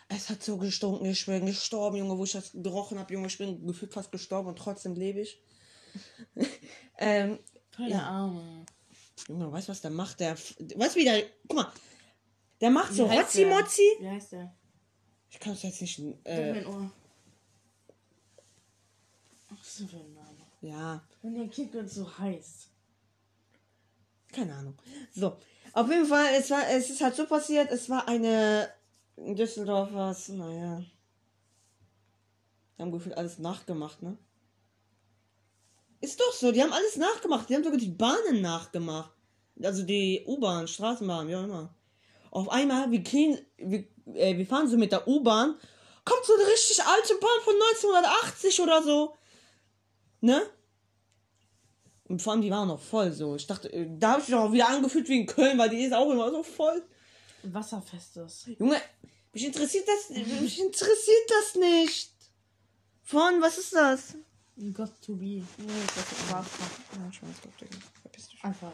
Es 0.07 0.29
hat 0.29 0.43
so 0.43 0.57
gestunken, 0.57 1.05
ich 1.07 1.25
bin 1.25 1.45
gestorben, 1.47 1.97
Junge, 1.97 2.17
wo 2.17 2.23
ich 2.25 2.33
das 2.33 2.51
gerochen 2.53 2.99
habe, 2.99 3.11
Junge, 3.11 3.27
ich 3.27 3.37
bin 3.39 3.65
gefühlt 3.65 3.91
fast 3.91 4.11
gestorben 4.11 4.49
und 4.49 4.57
trotzdem 4.59 4.93
lebe 4.93 5.21
ich. 5.21 5.41
ähm, 6.99 7.39
Voll 7.71 7.89
der 7.89 8.03
Arme. 8.03 8.65
Junge, 9.27 9.51
weißt 9.51 9.67
du, 9.67 9.71
was 9.71 9.81
der 9.81 9.91
macht? 9.91 10.19
Der, 10.19 10.33
weißt 10.35 10.95
du, 10.95 10.99
wie 10.99 11.05
der, 11.05 11.23
guck 11.47 11.57
mal, 11.57 11.71
der 12.61 12.69
macht 12.69 12.93
so 12.93 13.05
Wie 13.05 13.09
heißt 13.17 13.35
der? 13.35 13.47
Rotzi-Motzi. 13.47 13.81
Wie 13.99 14.09
heißt 14.09 14.31
der? 14.33 14.55
Ich 15.31 15.39
kann 15.39 15.53
es 15.53 15.63
jetzt 15.63 15.81
nicht, 15.81 15.99
Äh. 16.23 16.53
mein 16.53 16.65
Ohr. 16.67 16.91
Ach, 19.49 19.77
denn 19.79 19.87
für 19.89 19.97
ein 19.97 20.13
Name? 20.13 20.37
ja, 20.61 21.03
Wenn 21.21 21.33
der 21.35 21.47
Kind 21.47 21.73
wird 21.73 21.89
so 21.89 22.17
heiß. 22.19 22.67
Keine 24.35 24.53
Ahnung. 24.53 24.75
So, 25.13 25.37
auf 25.73 25.89
jeden 25.89 26.05
Fall, 26.05 26.25
es 26.37 26.49
war, 26.49 26.67
es 26.69 26.89
ist 26.89 27.01
halt 27.01 27.15
so 27.15 27.25
passiert, 27.25 27.71
es 27.71 27.89
war 27.89 28.07
eine 28.07 28.69
in 29.17 29.35
Düsseldorf 29.35 29.89
was, 29.93 30.27
naja. 30.29 30.83
Die 32.77 32.81
haben 32.81 32.91
gefühlt 32.91 33.17
alles 33.17 33.39
nachgemacht, 33.39 34.01
ne? 34.01 34.17
Ist 36.01 36.19
doch 36.19 36.33
so, 36.33 36.51
die 36.51 36.61
haben 36.61 36.73
alles 36.73 36.97
nachgemacht. 36.97 37.49
Die 37.49 37.55
haben 37.55 37.63
sogar 37.63 37.79
die 37.79 37.87
Bahnen 37.87 38.41
nachgemacht. 38.41 39.11
Also 39.63 39.83
die 39.83 40.23
U-Bahn, 40.27 40.67
Straßenbahn, 40.67 41.27
wie 41.29 41.35
auch 41.35 41.43
immer. 41.43 41.73
Auf 42.29 42.49
einmal, 42.49 42.91
wir 42.91 43.01
kriegen, 43.01 43.39
wir, 43.55 43.85
äh, 44.13 44.37
wir 44.37 44.45
fahren 44.45 44.67
so 44.67 44.77
mit 44.77 44.91
der 44.91 45.07
U-Bahn, 45.07 45.55
kommt 46.03 46.25
so 46.25 46.33
eine 46.33 46.45
richtig 46.51 46.83
alte 46.83 47.15
Bahn 47.15 47.41
von 47.43 47.53
1980 47.53 48.61
oder 48.61 48.83
so. 48.83 49.15
Ne? 50.19 50.41
Und 52.07 52.21
vor 52.21 52.33
allem, 52.33 52.41
die 52.41 52.51
waren 52.51 52.67
noch 52.67 52.79
voll 52.81 53.11
so. 53.11 53.35
Ich 53.35 53.47
dachte, 53.47 53.71
äh, 53.73 53.87
da 53.97 54.11
habe 54.13 54.21
ich 54.21 54.27
mich 54.27 54.37
auch 54.37 54.51
wieder 54.51 54.69
angefühlt 54.69 55.07
wie 55.09 55.21
in 55.21 55.25
Köln, 55.25 55.57
weil 55.57 55.69
die 55.69 55.83
ist 55.83 55.93
auch 55.93 56.09
immer 56.11 56.29
so 56.31 56.43
voll. 56.43 56.83
Wasserfestes. 57.43 58.45
Junge, 58.59 58.79
mich 59.33 59.45
interessiert 59.45 59.87
das, 59.87 60.09
mich 60.41 60.59
interessiert 60.59 61.29
das 61.29 61.55
nicht. 61.55 62.11
Von, 63.03 63.41
was 63.41 63.57
ist 63.57 63.73
das? 63.73 64.15
Got 64.73 64.91
to 65.05 65.13
be. 65.15 65.25
Nee, 65.25 65.43
das 65.95 66.31
war 66.31 66.39
Ja, 66.43 67.11
Schwarzkopf, 67.11 67.57
Digga. 67.59 67.77
Verpiss 68.01 68.29
dich. 68.29 68.43
einfach 68.43 68.71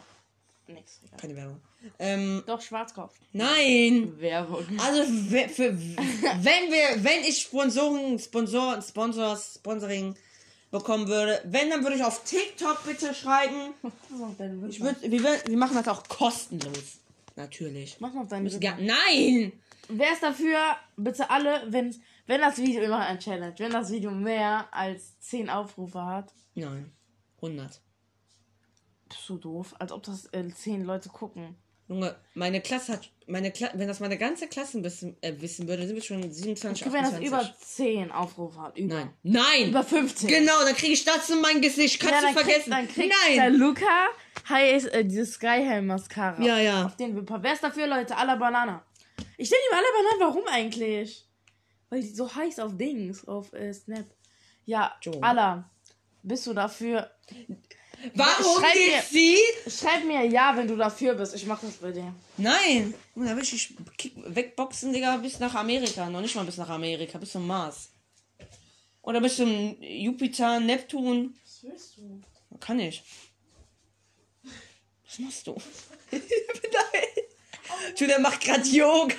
nix. 0.68 1.00
egal. 1.04 1.18
Keine 1.20 1.36
Werbung. 1.36 1.60
Ähm, 1.98 2.42
Doch, 2.46 2.60
Schwarzkopf. 2.62 3.14
nein. 3.32 4.14
Werbung. 4.20 4.64
Also, 4.78 5.02
für, 5.04 5.76
wenn 5.78 6.70
wir, 6.70 7.02
wenn 7.04 7.24
ich 7.24 7.40
Sponsoren, 7.42 8.18
Sponsor, 8.18 8.80
Sponsors, 8.80 9.54
Sponsoring 9.56 10.14
bekommen 10.72 11.06
würde, 11.06 11.40
wenn, 11.44 11.70
dann 11.70 11.84
würde 11.84 11.96
ich 11.96 12.02
auf 12.02 12.24
TikTok 12.24 12.84
bitte 12.84 13.14
schreiben. 13.14 13.74
Ich 14.68 14.80
würd, 14.80 14.96
wir, 15.02 15.22
wir 15.22 15.56
machen 15.56 15.76
das 15.76 15.86
auch 15.86 16.02
kostenlos. 16.08 16.98
Natürlich. 17.36 17.98
Mach 18.00 18.12
noch 18.12 18.26
deine 18.26 18.44
Müssen 18.44 18.60
nein! 18.60 19.52
Wer 19.88 20.12
ist 20.12 20.22
dafür? 20.22 20.58
Bitte 20.96 21.28
alle, 21.30 21.62
wenn, 21.68 21.94
wenn 22.26 22.40
das 22.40 22.56
Video, 22.56 22.80
wir 22.80 22.88
machen 22.88 23.02
ein 23.02 23.18
Challenge, 23.18 23.54
wenn 23.58 23.72
das 23.72 23.90
Video 23.90 24.10
mehr 24.10 24.66
als 24.72 25.18
10 25.20 25.50
Aufrufe 25.50 26.04
hat, 26.04 26.32
Nein. 26.54 26.92
100. 27.36 27.80
bist 29.08 29.28
du 29.28 29.36
doof, 29.38 29.74
als 29.78 29.92
ob 29.92 30.02
das 30.04 30.26
äh, 30.32 30.48
10 30.48 30.84
Leute 30.84 31.08
gucken. 31.10 31.56
Junge, 31.88 32.16
meine 32.34 32.60
Klasse 32.60 32.92
hat, 32.94 33.10
meine 33.26 33.50
Kla 33.50 33.70
wenn 33.74 33.88
das 33.88 34.00
meine 34.00 34.16
ganze 34.16 34.46
Klasse 34.48 34.82
wissen, 34.82 35.16
äh, 35.20 35.32
wissen 35.40 35.68
würde, 35.68 35.86
sind 35.86 35.96
wir 35.96 36.02
schon 36.02 36.30
27, 36.30 36.86
Okay, 36.86 36.94
wenn 36.94 37.02
das 37.02 37.14
28. 37.14 37.28
über 37.28 37.54
10 37.60 38.10
Aufrufe 38.12 38.60
hat. 38.60 38.78
Über. 38.78 38.94
Nein. 38.94 39.10
Nein! 39.22 39.68
Über 39.70 39.82
15. 39.82 40.28
Genau, 40.28 40.62
dann 40.64 40.74
kriege 40.74 40.92
ich 40.92 41.04
das 41.04 41.28
in 41.30 41.40
mein 41.40 41.60
Gesicht. 41.60 42.00
Kannst 42.00 42.22
Ja, 42.22 42.28
du 42.28 42.34
vergessen. 42.34 42.70
Kriegt, 42.70 42.72
dann 42.72 42.88
kriegt 42.88 43.14
Nein! 43.26 43.36
der 43.36 43.50
Luca 43.50 44.08
heißt 44.48 44.86
äh, 44.92 45.04
dieses 45.04 45.34
Skyhelm 45.34 45.86
Mascara. 45.86 46.40
Ja, 46.42 46.58
ja. 46.58 46.86
Auf 46.86 46.96
den 46.96 47.14
Wimper. 47.16 47.42
Wer 47.42 47.52
ist 47.52 47.62
dafür, 47.62 47.86
Leute? 47.86 48.16
Alla 48.16 48.36
Banana. 48.36 48.84
Ich 49.36 49.50
denke 49.50 49.64
mir 49.70 49.76
Alla 49.78 49.86
Banana, 50.18 50.30
warum 50.34 50.46
eigentlich? 50.48 51.28
Weil 51.90 52.00
die 52.00 52.08
so 52.08 52.32
heiß 52.34 52.58
auf 52.60 52.76
Dings, 52.76 53.26
auf 53.26 53.52
äh, 53.52 53.72
Snap. 53.72 54.06
Ja, 54.64 54.94
Joe. 55.02 55.18
Alla. 55.20 55.68
Bist 56.22 56.46
du 56.46 56.54
dafür? 56.54 57.10
Warum 58.14 58.60
Schreib 58.62 58.72
geht 58.74 58.92
mir- 58.94 59.02
sie? 59.10 59.38
Schreib 59.70 60.04
mir 60.04 60.24
ja, 60.26 60.56
wenn 60.56 60.66
du 60.66 60.76
dafür 60.76 61.14
bist. 61.14 61.34
Ich 61.34 61.46
mach 61.46 61.60
das 61.60 61.74
bei 61.74 61.92
dir. 61.92 62.12
Nein! 62.36 62.94
Junge, 63.14 63.28
Da 63.28 63.36
will 63.36 63.42
ich 63.42 63.50
dich 63.50 63.74
kick, 63.96 64.14
wegboxen, 64.16 64.92
Digga, 64.92 65.16
bis 65.18 65.38
nach 65.38 65.54
Amerika. 65.54 66.08
Noch 66.10 66.20
nicht 66.20 66.34
mal 66.34 66.44
bis 66.44 66.56
nach 66.56 66.68
Amerika, 66.68 67.18
bis 67.18 67.32
zum 67.32 67.46
Mars. 67.46 67.90
Oder 69.02 69.20
bis 69.20 69.36
zum 69.36 69.76
Jupiter, 69.80 70.58
Neptun. 70.60 71.34
Was 71.44 71.62
willst 71.62 71.96
du? 71.98 72.20
Kann 72.58 72.80
ich. 72.80 73.02
Was 75.06 75.18
machst 75.18 75.46
du? 75.46 75.56
Nein! 76.10 76.20
Julia 77.96 78.18
macht 78.18 78.40
gerade 78.40 78.66
Yoga. 78.68 79.14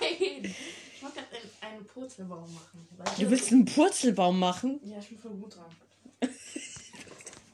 Nein. 0.00 0.54
Ich 0.96 1.02
wollte 1.02 1.16
gerade 1.20 1.36
einen, 1.62 1.74
einen 1.76 1.86
Purzelbaum 1.86 2.52
machen. 2.54 2.88
Weißt 2.96 3.20
Du 3.20 3.30
willst 3.30 3.52
einen 3.52 3.64
Purzelbaum 3.64 4.38
machen? 4.38 4.80
Ja, 4.84 4.98
ich 4.98 5.08
bin 5.08 5.18
voll 5.18 5.32
gut 5.32 5.54
dran. 5.56 5.64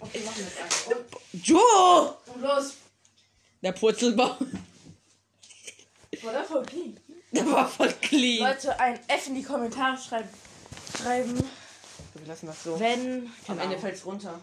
Okay, 0.00 0.20
machen 0.24 0.36
wir 0.38 0.44
jetzt 0.44 0.88
einen. 0.90 1.04
Joe! 1.42 2.14
Und, 2.34 2.42
los. 2.42 2.74
Der 3.62 3.72
Purzelbaum. 3.72 4.36
War 6.22 6.32
der 6.32 6.44
voll 6.44 6.62
clean? 6.64 6.96
Der 7.32 7.46
war 7.50 7.68
voll 7.68 7.92
clean. 8.00 8.48
Leute, 8.48 8.78
ein 8.80 8.98
F 9.08 9.26
in 9.26 9.34
die 9.34 9.42
Kommentare 9.42 9.96
schreiben. 9.98 10.28
Schreiben, 11.00 11.36
Wir 12.14 12.26
lassen 12.26 12.46
das 12.46 12.62
so. 12.64 12.78
wenn. 12.80 13.26
Am 13.48 13.56
Genau. 13.56 13.62
Ende 13.62 13.78
fällt's 13.78 14.04
runter. 14.06 14.40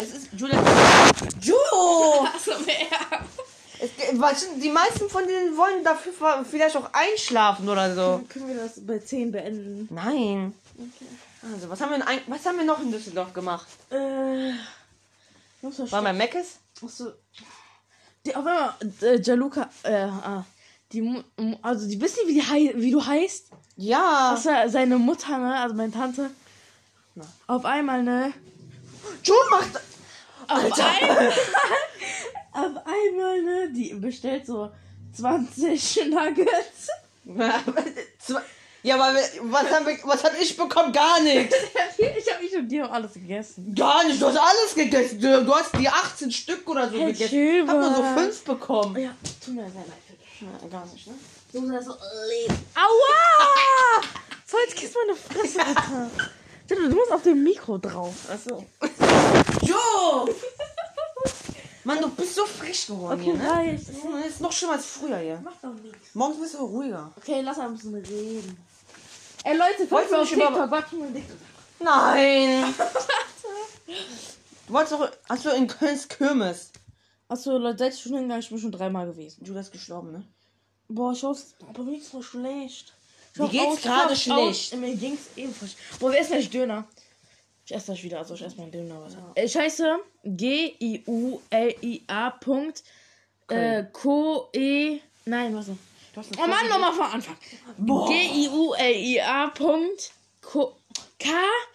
Es 0.00 0.10
ist 0.14 0.28
Julia. 0.36 0.56
Joe! 1.40 2.28
Achso, 2.28 2.52
wer? 2.64 3.20
Es, 3.82 3.90
die 4.60 4.68
meisten 4.68 5.08
von 5.10 5.26
denen 5.26 5.56
wollen 5.56 5.82
dafür 5.82 6.12
vielleicht 6.48 6.76
auch 6.76 6.90
einschlafen 6.92 7.68
oder 7.68 7.94
so. 7.94 8.22
Können 8.28 8.48
wir 8.48 8.54
das 8.56 8.86
bei 8.86 8.98
10 8.98 9.32
beenden? 9.32 9.88
Nein. 9.90 10.54
Also, 11.42 11.70
was 11.70 11.80
haben, 11.80 11.90
wir 11.90 11.96
in 11.96 12.20
was 12.26 12.44
haben 12.44 12.58
wir 12.58 12.64
noch 12.64 12.80
in 12.80 12.92
Düsseldorf 12.92 13.32
gemacht? 13.32 13.66
Äh. 13.90 14.52
Waren 15.62 16.04
wir 16.04 16.12
Meckes? 16.12 16.58
Achso. 16.82 17.12
Die, 18.26 18.34
auf 18.34 18.44
einmal, 18.44 18.74
äh, 19.02 19.20
Jaluka, 19.20 19.70
äh, 19.82 20.04
ah, 20.04 20.44
Die, 20.92 21.24
also 21.62 21.88
die 21.88 22.00
wissen 22.00 22.26
wie, 22.26 22.34
die 22.34 22.72
wie 22.76 22.90
du 22.90 23.04
heißt. 23.04 23.50
Ja. 23.76 24.38
War 24.42 24.68
seine 24.68 24.98
Mutter, 24.98 25.38
ne? 25.38 25.56
Also 25.56 25.74
meine 25.74 25.92
Tante. 25.92 26.30
Auf 27.46 27.64
einmal, 27.64 28.02
ne? 28.02 28.32
Joe 29.24 29.36
macht. 29.50 29.80
Auf 30.48 30.78
einmal, 30.78 31.28
auf 32.52 32.86
einmal, 32.86 33.42
ne? 33.42 33.72
Die 33.72 33.94
bestellt 33.94 34.46
so 34.46 34.70
20 35.14 36.10
Nuggets. 36.10 36.88
Ja, 38.82 38.94
aber 38.94 39.14
was 39.14 39.70
habe 39.70 39.98
was 40.04 40.24
hab 40.24 40.40
ich 40.40 40.56
bekommen? 40.56 40.92
Gar 40.92 41.20
nichts. 41.20 41.54
Ich 41.98 42.32
habe 42.32 42.42
ich 42.44 42.56
und 42.56 42.68
dir 42.68 42.90
alles 42.90 43.12
gegessen. 43.12 43.74
Gar 43.74 44.04
nicht. 44.04 44.20
Du 44.22 44.26
hast 44.26 44.38
alles 44.38 44.74
gegessen. 44.74 45.20
Du, 45.20 45.44
du 45.44 45.54
hast 45.54 45.70
die 45.78 45.86
18 45.88 46.30
Stück 46.30 46.66
oder 46.68 46.88
so 46.88 46.98
Herr 46.98 47.12
gegessen. 47.12 47.62
Ich 47.62 47.68
hab 47.68 47.76
nur 47.76 47.90
so 47.94 48.02
Schäber. 48.02 48.14
5 48.22 48.44
bekommen. 48.44 48.96
Ja, 49.02 49.10
tut 49.44 49.54
mir 49.54 49.70
sehr 49.70 49.80
leid 49.82 50.02
für 50.06 50.14
dich. 50.14 50.40
Ja, 50.40 50.68
gar 50.68 50.86
nicht, 50.86 51.06
ne? 51.06 51.12
Du 51.52 51.60
musst 51.60 51.74
das 51.74 51.84
so 51.84 51.92
leben. 51.92 52.54
Aua! 52.74 54.02
Voll, 54.46 54.60
jetzt 54.66 54.76
kiss 54.76 54.92
meine 54.94 55.16
Fresse, 55.18 55.60
Alter. 55.60 56.10
Du 56.68 56.94
musst 56.94 57.12
auf 57.12 57.22
dem 57.22 57.42
Mikro 57.42 57.76
drauf. 57.78 58.14
Achso. 58.30 58.64
Joe! 59.62 60.34
Mann, 61.84 62.00
du 62.00 62.08
bist 62.10 62.34
so 62.34 62.44
frisch 62.44 62.86
geworden 62.86 63.20
Okay, 63.20 63.32
hier, 63.32 63.34
ne? 63.42 63.50
reicht. 63.50 63.88
Das 63.88 64.26
ist 64.26 64.40
noch 64.40 64.52
schlimmer 64.52 64.74
als 64.74 64.86
früher 64.86 65.18
hier. 65.18 65.40
Mach 65.42 65.56
doch 65.62 65.72
nichts. 65.82 66.14
Morgens 66.14 66.40
bist 66.40 66.54
du 66.54 66.58
ruhiger. 66.58 67.10
Okay, 67.16 67.40
lass 67.40 67.58
ein 67.58 67.72
bisschen 67.74 67.94
reden. 67.94 68.58
Ey, 69.44 69.56
Leute, 69.56 69.86
folgt 69.88 70.10
mir 70.10 70.18
auf 70.20 70.30
über- 70.32 70.46
TikTok. 70.48 70.70
Warte 70.70 70.96
mal. 70.96 71.08
Nein! 71.80 72.74
Du 74.66 74.74
wolltest 74.74 74.92
doch. 74.92 75.10
Hast 75.28 75.44
du 75.44 75.50
in 75.50 75.66
Kölns 75.66 76.06
Kirmes? 76.06 76.70
Achso, 77.28 77.58
Leute, 77.58 77.78
seit 77.78 77.94
ich 77.94 78.00
schon 78.02 78.12
hingegangen, 78.12 78.40
ich 78.42 78.48
bin 78.48 78.58
schon 78.58 78.70
dreimal 78.70 79.06
gewesen. 79.06 79.44
Julia 79.44 79.62
ist 79.62 79.72
gestorben, 79.72 80.12
ne? 80.12 80.24
Boah, 80.88 81.12
ich 81.12 81.22
hoffe, 81.24 81.42
aber 81.68 81.82
mir 81.82 81.92
geht's 81.96 82.08
voll 82.08 82.22
schlecht. 82.22 82.92
Ich 83.34 83.40
hoffe 83.40 83.50
geht's 83.50 83.82
gerade 83.82 84.14
schlecht. 84.14 84.72
auch- 84.74 84.78
Mir 84.78 84.94
ging's 84.94 85.22
ebenfalls. 85.36 85.74
Boah, 85.98 86.12
wer 86.12 86.20
ist 86.20 86.28
gleich 86.30 86.50
Döner? 86.50 86.86
Ich 87.70 87.76
esse 87.76 87.86
gleich 87.86 88.02
wieder, 88.02 88.18
also 88.18 88.34
ich 88.34 88.42
esse 88.42 88.56
mal 88.56 88.64
einen 88.64 88.72
Döner. 88.72 89.00
Was. 89.00 89.16
Ich 89.36 89.56
heiße 89.56 90.00
G-I-U-L-I-A. 90.24 90.80
Äh, 93.46 93.84
Ko-E. 93.92 94.98
Nein, 95.24 95.54
was? 95.54 95.68
Oh 95.68 96.46
Mann, 96.48 96.68
nochmal 96.68 96.92
von 96.92 97.06
Anfang. 97.06 97.36
G-I-U-L-I-A. 97.78 99.52
K-O-E-L-L-N-N-N. 101.20 101.68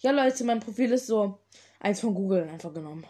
Ja, 0.00 0.10
Leute, 0.10 0.44
mein 0.44 0.60
Profil 0.60 0.92
ist 0.92 1.08
so 1.08 1.38
eins 1.80 2.00
von 2.00 2.14
Google 2.14 2.48
einfach 2.48 2.72
genommen. 2.72 3.04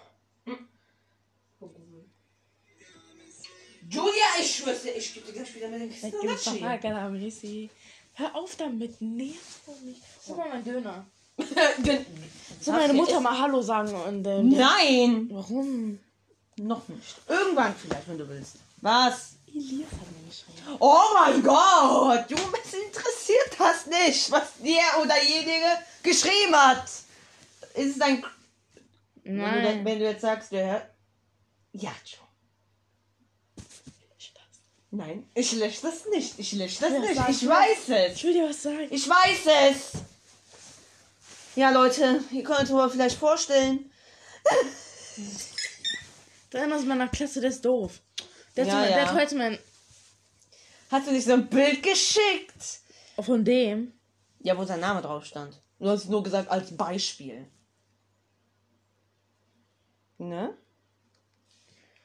Julia, 3.88 4.41
ich 4.41 4.57
schwör's 4.57 4.83
dir, 4.83 4.97
ich 4.97 5.14
geb 5.14 5.25
dir 5.26 5.33
gleich 5.33 5.55
wieder 5.55 5.69
mit 5.69 5.83
den 5.83 5.91
Kisten 5.91 6.12
und 6.12 6.26
Latschi. 6.26 7.71
Hör 8.14 8.35
auf 8.37 8.57
damit, 8.57 9.00
nervt 9.00 9.66
doch 9.66 9.81
nicht. 9.81 10.02
Guck 10.26 10.37
mal 10.37 10.49
mein 10.49 10.64
Döner. 10.64 11.07
Soll 12.61 12.75
meine 12.75 12.92
Mutter 12.92 13.21
mal 13.21 13.38
Hallo 13.38 13.62
sagen 13.62 13.95
und 13.95 14.26
ähm, 14.26 14.50
Nein! 14.50 15.28
warum? 15.33 15.99
Noch 16.57 16.87
nicht. 16.88 17.16
Irgendwann 17.26 17.75
vielleicht, 17.75 18.09
wenn 18.09 18.19
du 18.19 18.28
willst. 18.28 18.57
Was? 18.83 19.37
Elias 19.49 19.90
hat 19.92 20.11
mir 20.12 20.28
geschrieben. 20.28 20.76
Oh 20.78 21.00
mein 21.14 21.42
Gott! 21.42 22.31
Du, 22.31 22.35
mich 22.35 22.85
interessiert 22.87 23.57
das 23.59 23.87
nicht, 23.87 24.31
was 24.31 24.52
der 24.62 25.02
oder 25.02 25.23
jenige 25.23 25.78
geschrieben 26.02 26.54
hat. 26.54 26.85
Ist 26.85 27.97
es 27.97 28.00
ein... 28.00 28.25
Wenn 29.25 29.37
du, 29.37 29.42
Nein. 29.42 29.85
wenn 29.85 29.99
du 29.99 30.04
jetzt 30.04 30.23
sagst, 30.23 30.52
der. 30.52 30.90
Ja, 31.73 31.92
schon. 32.04 32.22
Nein, 34.94 35.26
ich 35.34 35.52
lösche 35.52 35.80
das 35.82 36.04
nicht. 36.11 36.38
Ich 36.38 36.52
lösche 36.52 36.80
das 36.82 36.92
Ja, 36.92 36.99
nicht. 36.99 37.14
sag 37.16 37.28
Ich 37.30 37.49
weiß 37.49 37.88
es. 37.88 38.16
Ich 38.16 38.25
will 38.25 38.32
dir 38.34 38.49
was 38.49 38.62
sagen. 38.62 38.87
Ich 38.90 39.08
weiß 39.08 39.70
es. 39.70 39.92
Ja, 41.56 41.70
Leute, 41.70 42.20
ihr 42.30 42.42
könnt 42.44 42.70
euch 42.70 42.92
vielleicht 42.92 43.16
vorstellen. 43.16 43.90
Der 46.52 46.62
einer 46.64 46.76
aus 46.76 46.84
meiner 46.84 47.08
Klasse, 47.08 47.40
der 47.40 47.50
ist 47.50 47.64
doof. 47.64 48.00
Der, 48.54 48.66
Ja, 48.66 48.75
hat, 48.75 48.90
ja. 48.90 48.96
der 48.96 49.06
hat 49.08 49.14
heute 49.18 49.34
mein. 49.37 49.58
Hast 50.90 51.06
du 51.06 51.12
nicht 51.12 51.25
so 51.25 51.32
ein 51.32 51.49
Bild 51.49 51.82
geschickt? 51.82 52.80
Von 53.18 53.44
dem. 53.46 53.94
Ja, 54.40 54.58
wo 54.58 54.64
sein 54.66 54.80
Name 54.80 55.00
drauf 55.00 55.25
stand. 55.25 55.58
Du 55.78 55.88
hast 55.88 56.04
es 56.04 56.08
nur 56.11 56.22
gesagt 56.22 56.50
als 56.50 56.76
Beispiel. 56.76 57.46
Ne? 60.18 60.54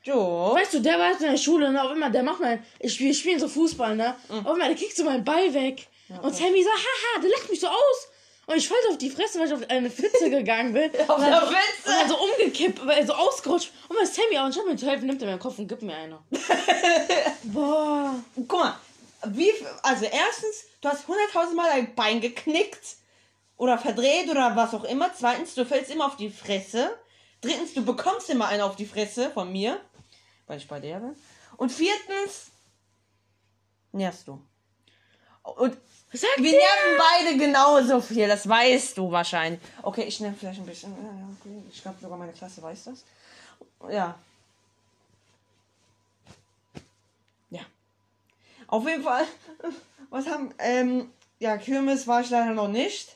Joe? 0.07 0.55
Weißt 0.55 0.73
du, 0.73 0.79
der 0.79 0.97
war 0.99 1.11
jetzt 1.11 1.21
in 1.21 1.31
der 1.31 1.37
Schule, 1.37 1.71
ne? 1.71 1.81
Auf 1.83 1.91
immer, 1.91 2.09
der 2.09 2.23
macht 2.23 2.39
mal. 2.39 2.59
Ich, 2.79 2.99
wir 2.99 3.13
spielen 3.13 3.39
so 3.39 3.47
Fußball, 3.47 3.95
ne? 3.95 4.15
Mhm. 4.29 4.45
Auf 4.45 4.53
einmal, 4.53 4.69
der 4.69 4.77
kriegt 4.77 4.95
so 4.95 5.03
meinen 5.03 5.23
Ball 5.23 5.53
weg. 5.53 5.87
Und 6.21 6.33
Sammy 6.35 6.63
so, 6.63 6.69
haha, 6.69 7.21
der 7.21 7.29
lacht 7.31 7.49
mich 7.49 7.59
so 7.59 7.67
aus. 7.67 8.07
Und 8.45 8.55
ich 8.55 8.65
falle 8.69 8.79
auf 8.89 8.97
die 8.97 9.09
Fresse, 9.09 9.39
weil 9.39 9.47
ich 9.47 9.53
auf 9.53 9.69
eine 9.69 9.89
Pfütze 9.89 10.29
gegangen 10.29 10.71
bin. 10.71 10.89
Auf 11.07 11.17
und 11.17 11.25
so- 11.25 11.31
Pfütze? 11.47 11.89
Und 11.89 11.99
dann 11.99 12.07
so 12.09 12.17
umgekippt, 12.17 12.87
weil 12.87 13.05
so 13.05 13.13
ausgerutscht. 13.13 13.71
Und 13.89 13.97
bei 13.99 14.05
Sammy, 14.05 14.37
anstatt 14.37 14.65
mir 14.65 14.77
zu 14.77 14.87
helfen, 14.87 15.07
nimmt 15.07 15.21
er 15.21 15.27
meinen 15.27 15.39
Kopf 15.39 15.59
und 15.59 15.67
gibt 15.67 15.81
mir 15.81 15.95
eine. 15.95 16.17
Boah. 17.43 18.15
Guck 18.47 18.59
mal, 18.59 18.75
wie, 19.27 19.51
also 19.83 20.05
erstens, 20.05 20.65
du 20.81 20.89
hast 20.89 21.07
hunderttausendmal 21.07 21.69
dein 21.71 21.93
Bein 21.95 22.21
geknickt 22.21 22.95
oder 23.57 23.77
verdreht 23.77 24.29
oder 24.29 24.55
was 24.55 24.73
auch 24.73 24.83
immer. 24.85 25.09
Zweitens, 25.17 25.55
du 25.55 25.65
fällst 25.65 25.91
immer 25.91 26.05
auf 26.05 26.15
die 26.15 26.29
Fresse. 26.29 26.95
Drittens, 27.41 27.73
du 27.73 27.83
bekommst 27.83 28.29
immer 28.29 28.47
eine 28.47 28.63
auf 28.65 28.75
die 28.75 28.85
Fresse 28.85 29.29
von 29.31 29.51
mir, 29.51 29.79
weil 30.47 30.57
ich 30.57 30.67
bei 30.67 30.79
der 30.79 30.99
bin. 30.99 31.15
Und 31.57 31.71
viertens, 31.71 32.47
nervst 33.91 34.27
du. 34.27 34.41
Und 35.43 35.77
Sag 36.13 36.29
wir 36.37 36.51
dir. 36.51 36.57
nerven 36.57 36.97
beide 36.97 37.37
genauso 37.37 38.01
viel, 38.01 38.27
das 38.27 38.47
weißt 38.47 38.97
du 38.97 39.11
wahrscheinlich. 39.11 39.59
Okay, 39.83 40.03
ich 40.03 40.19
nerv 40.19 40.35
vielleicht 40.39 40.59
ein 40.59 40.65
bisschen. 40.65 40.93
Ich 41.71 41.81
glaube 41.81 41.97
sogar 42.01 42.17
meine 42.17 42.31
Klasse 42.33 42.61
weiß 42.61 42.85
das. 42.85 43.03
Ja. 43.89 44.17
Ja. 47.49 47.61
Auf 48.67 48.85
jeden 48.87 49.03
Fall. 49.03 49.25
Was 50.09 50.27
haben. 50.27 50.53
Ähm, 50.59 51.11
ja, 51.39 51.57
Kirmes 51.57 52.07
war 52.07 52.21
ich 52.21 52.29
leider 52.29 52.53
noch 52.53 52.67
nicht. 52.69 53.15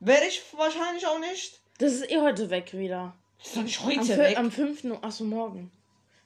Werde 0.00 0.26
ich 0.26 0.42
wahrscheinlich 0.56 1.06
auch 1.06 1.18
nicht. 1.18 1.58
Das 1.78 1.92
ist 1.92 2.10
eh 2.10 2.20
heute 2.20 2.50
weg 2.50 2.72
wieder. 2.72 3.14
Ist 3.44 3.56
doch 3.56 3.62
nicht 3.62 3.80
Am, 3.80 3.86
heute 3.86 4.00
fü- 4.14 4.18
weg. 4.18 4.38
am 4.38 4.50
5. 4.50 4.84
No 4.84 4.98
achso, 5.02 5.24
morgen. 5.24 5.70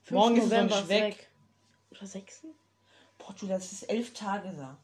5. 0.04 0.10
Morgen 0.10 0.36
ist 0.36 0.44
November 0.44 0.76
nicht 0.76 0.88
weg. 0.88 1.28
Oder 1.90 2.06
6. 2.06 2.46
Boah, 3.18 3.34
du, 3.38 3.46
das 3.46 3.72
ist 3.72 3.82
elf 3.84 4.12
Tage 4.14 4.52
da. 4.56 4.76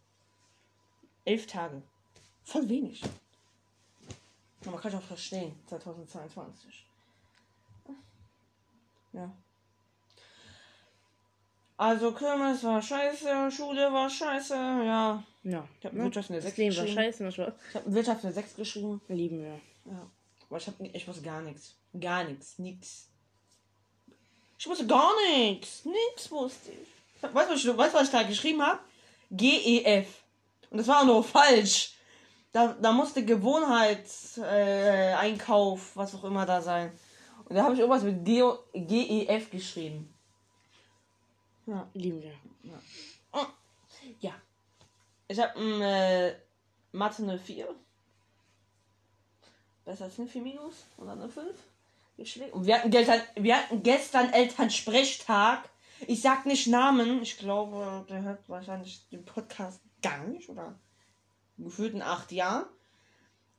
Elf 1.25 1.47
Tage. 1.47 1.83
Voll 2.45 2.69
wenig. 2.69 3.03
Aber 4.63 4.73
man 4.73 4.81
kann 4.81 4.95
auch 4.95 5.03
verstehen. 5.03 5.55
2022. 5.67 6.87
Ja. 9.13 9.31
Also 11.77 12.13
Kirmes 12.13 12.65
war 12.65 12.83
scheiße, 12.83 13.51
Schule 13.53 13.93
war 13.93 14.11
scheiße, 14.11 14.55
ja. 14.55 15.23
Ja. 15.45 15.69
Ich 15.79 15.87
hab 15.87 15.93
ne? 15.93 16.05
Wirtschaft 16.05 16.31
Das 16.31 16.43
6 16.43 16.57
Leben 16.57 16.77
war 16.77 16.85
geschrieben. 16.85 17.03
scheiße, 17.03 17.23
ne? 17.23 17.29
Ich 17.69 17.75
habe 17.75 17.95
Wirtschaft 17.95 18.21
für 18.21 18.33
6 18.33 18.57
geschrieben. 18.57 19.01
Lieben 19.09 19.43
wir. 19.43 19.61
Ja. 19.85 20.11
Aber 20.49 20.59
ich 20.59 20.67
hab 20.67 20.75
ich 20.81 21.07
wusste 21.07 21.23
gar 21.23 21.41
nichts. 21.43 21.77
Gar 21.99 22.25
nichts. 22.25 22.59
Nix. 22.59 23.08
Ich 24.59 24.67
wusste 24.67 24.87
gar 24.87 25.13
nichts. 25.31 25.85
Nix 25.85 26.31
wusste 26.31 26.73
ich. 26.73 26.89
Weißt 27.23 27.49
du, 27.49 27.55
was 27.55 27.65
ich, 27.65 27.77
weißt, 27.77 27.95
was 27.95 28.05
ich 28.05 28.11
da 28.11 28.23
geschrieben 28.25 28.63
habe? 28.63 28.81
GEF. 29.31 30.23
Und 30.71 30.79
das 30.79 30.89
war 30.89 31.03
auch 31.03 31.07
nur 31.07 31.23
falsch. 31.25 31.95
Da, 32.53 32.77
da 32.81 32.93
musste 32.93 33.25
Gewohnheitseinkauf, 33.25 35.93
äh, 35.93 35.97
was 35.97 36.15
auch 36.15 36.25
immer 36.25 36.45
da 36.47 36.61
sein. 36.61 36.93
Und 37.45 37.55
da 37.55 37.63
habe 37.63 37.75
ich 37.75 37.81
irgendwas 37.81 38.03
mit 38.03 38.25
GEF 38.25 39.51
geschrieben. 39.51 40.13
Ja. 41.67 41.89
Lieben 41.95 42.21
wir. 42.23 42.33
Oh. 43.33 43.47
Ja. 44.21 44.35
Ich 45.29 45.39
habe 45.39 45.61
äh, 45.61 46.35
Mathe 46.93 47.23
eine 47.23 47.39
4. 47.39 47.69
Besser 49.85 50.05
als 50.05 50.19
eine 50.19 50.29
4 50.29 50.43
minus 50.43 50.87
oder 50.97 51.13
eine 51.13 51.29
5. 51.29 51.55
Und 52.53 52.67
wir 52.67 52.77
hatten, 52.77 52.91
gestern, 52.91 53.21
wir 53.37 53.57
hatten 53.57 53.83
gestern 53.83 54.33
Elternsprechtag. 54.33 55.69
Ich 56.07 56.21
sag 56.21 56.47
nicht 56.47 56.67
Namen. 56.67 57.23
Ich 57.23 57.39
glaube, 57.39 58.05
der 58.09 58.23
hört 58.23 58.49
wahrscheinlich 58.49 59.09
den 59.11 59.25
Podcast 59.25 59.81
gar 60.03 60.25
nicht 60.25 60.49
oder 60.49 60.79
gefühlt 61.57 61.95
in 61.95 62.03
acht 62.03 62.33
Jahren. 62.33 62.67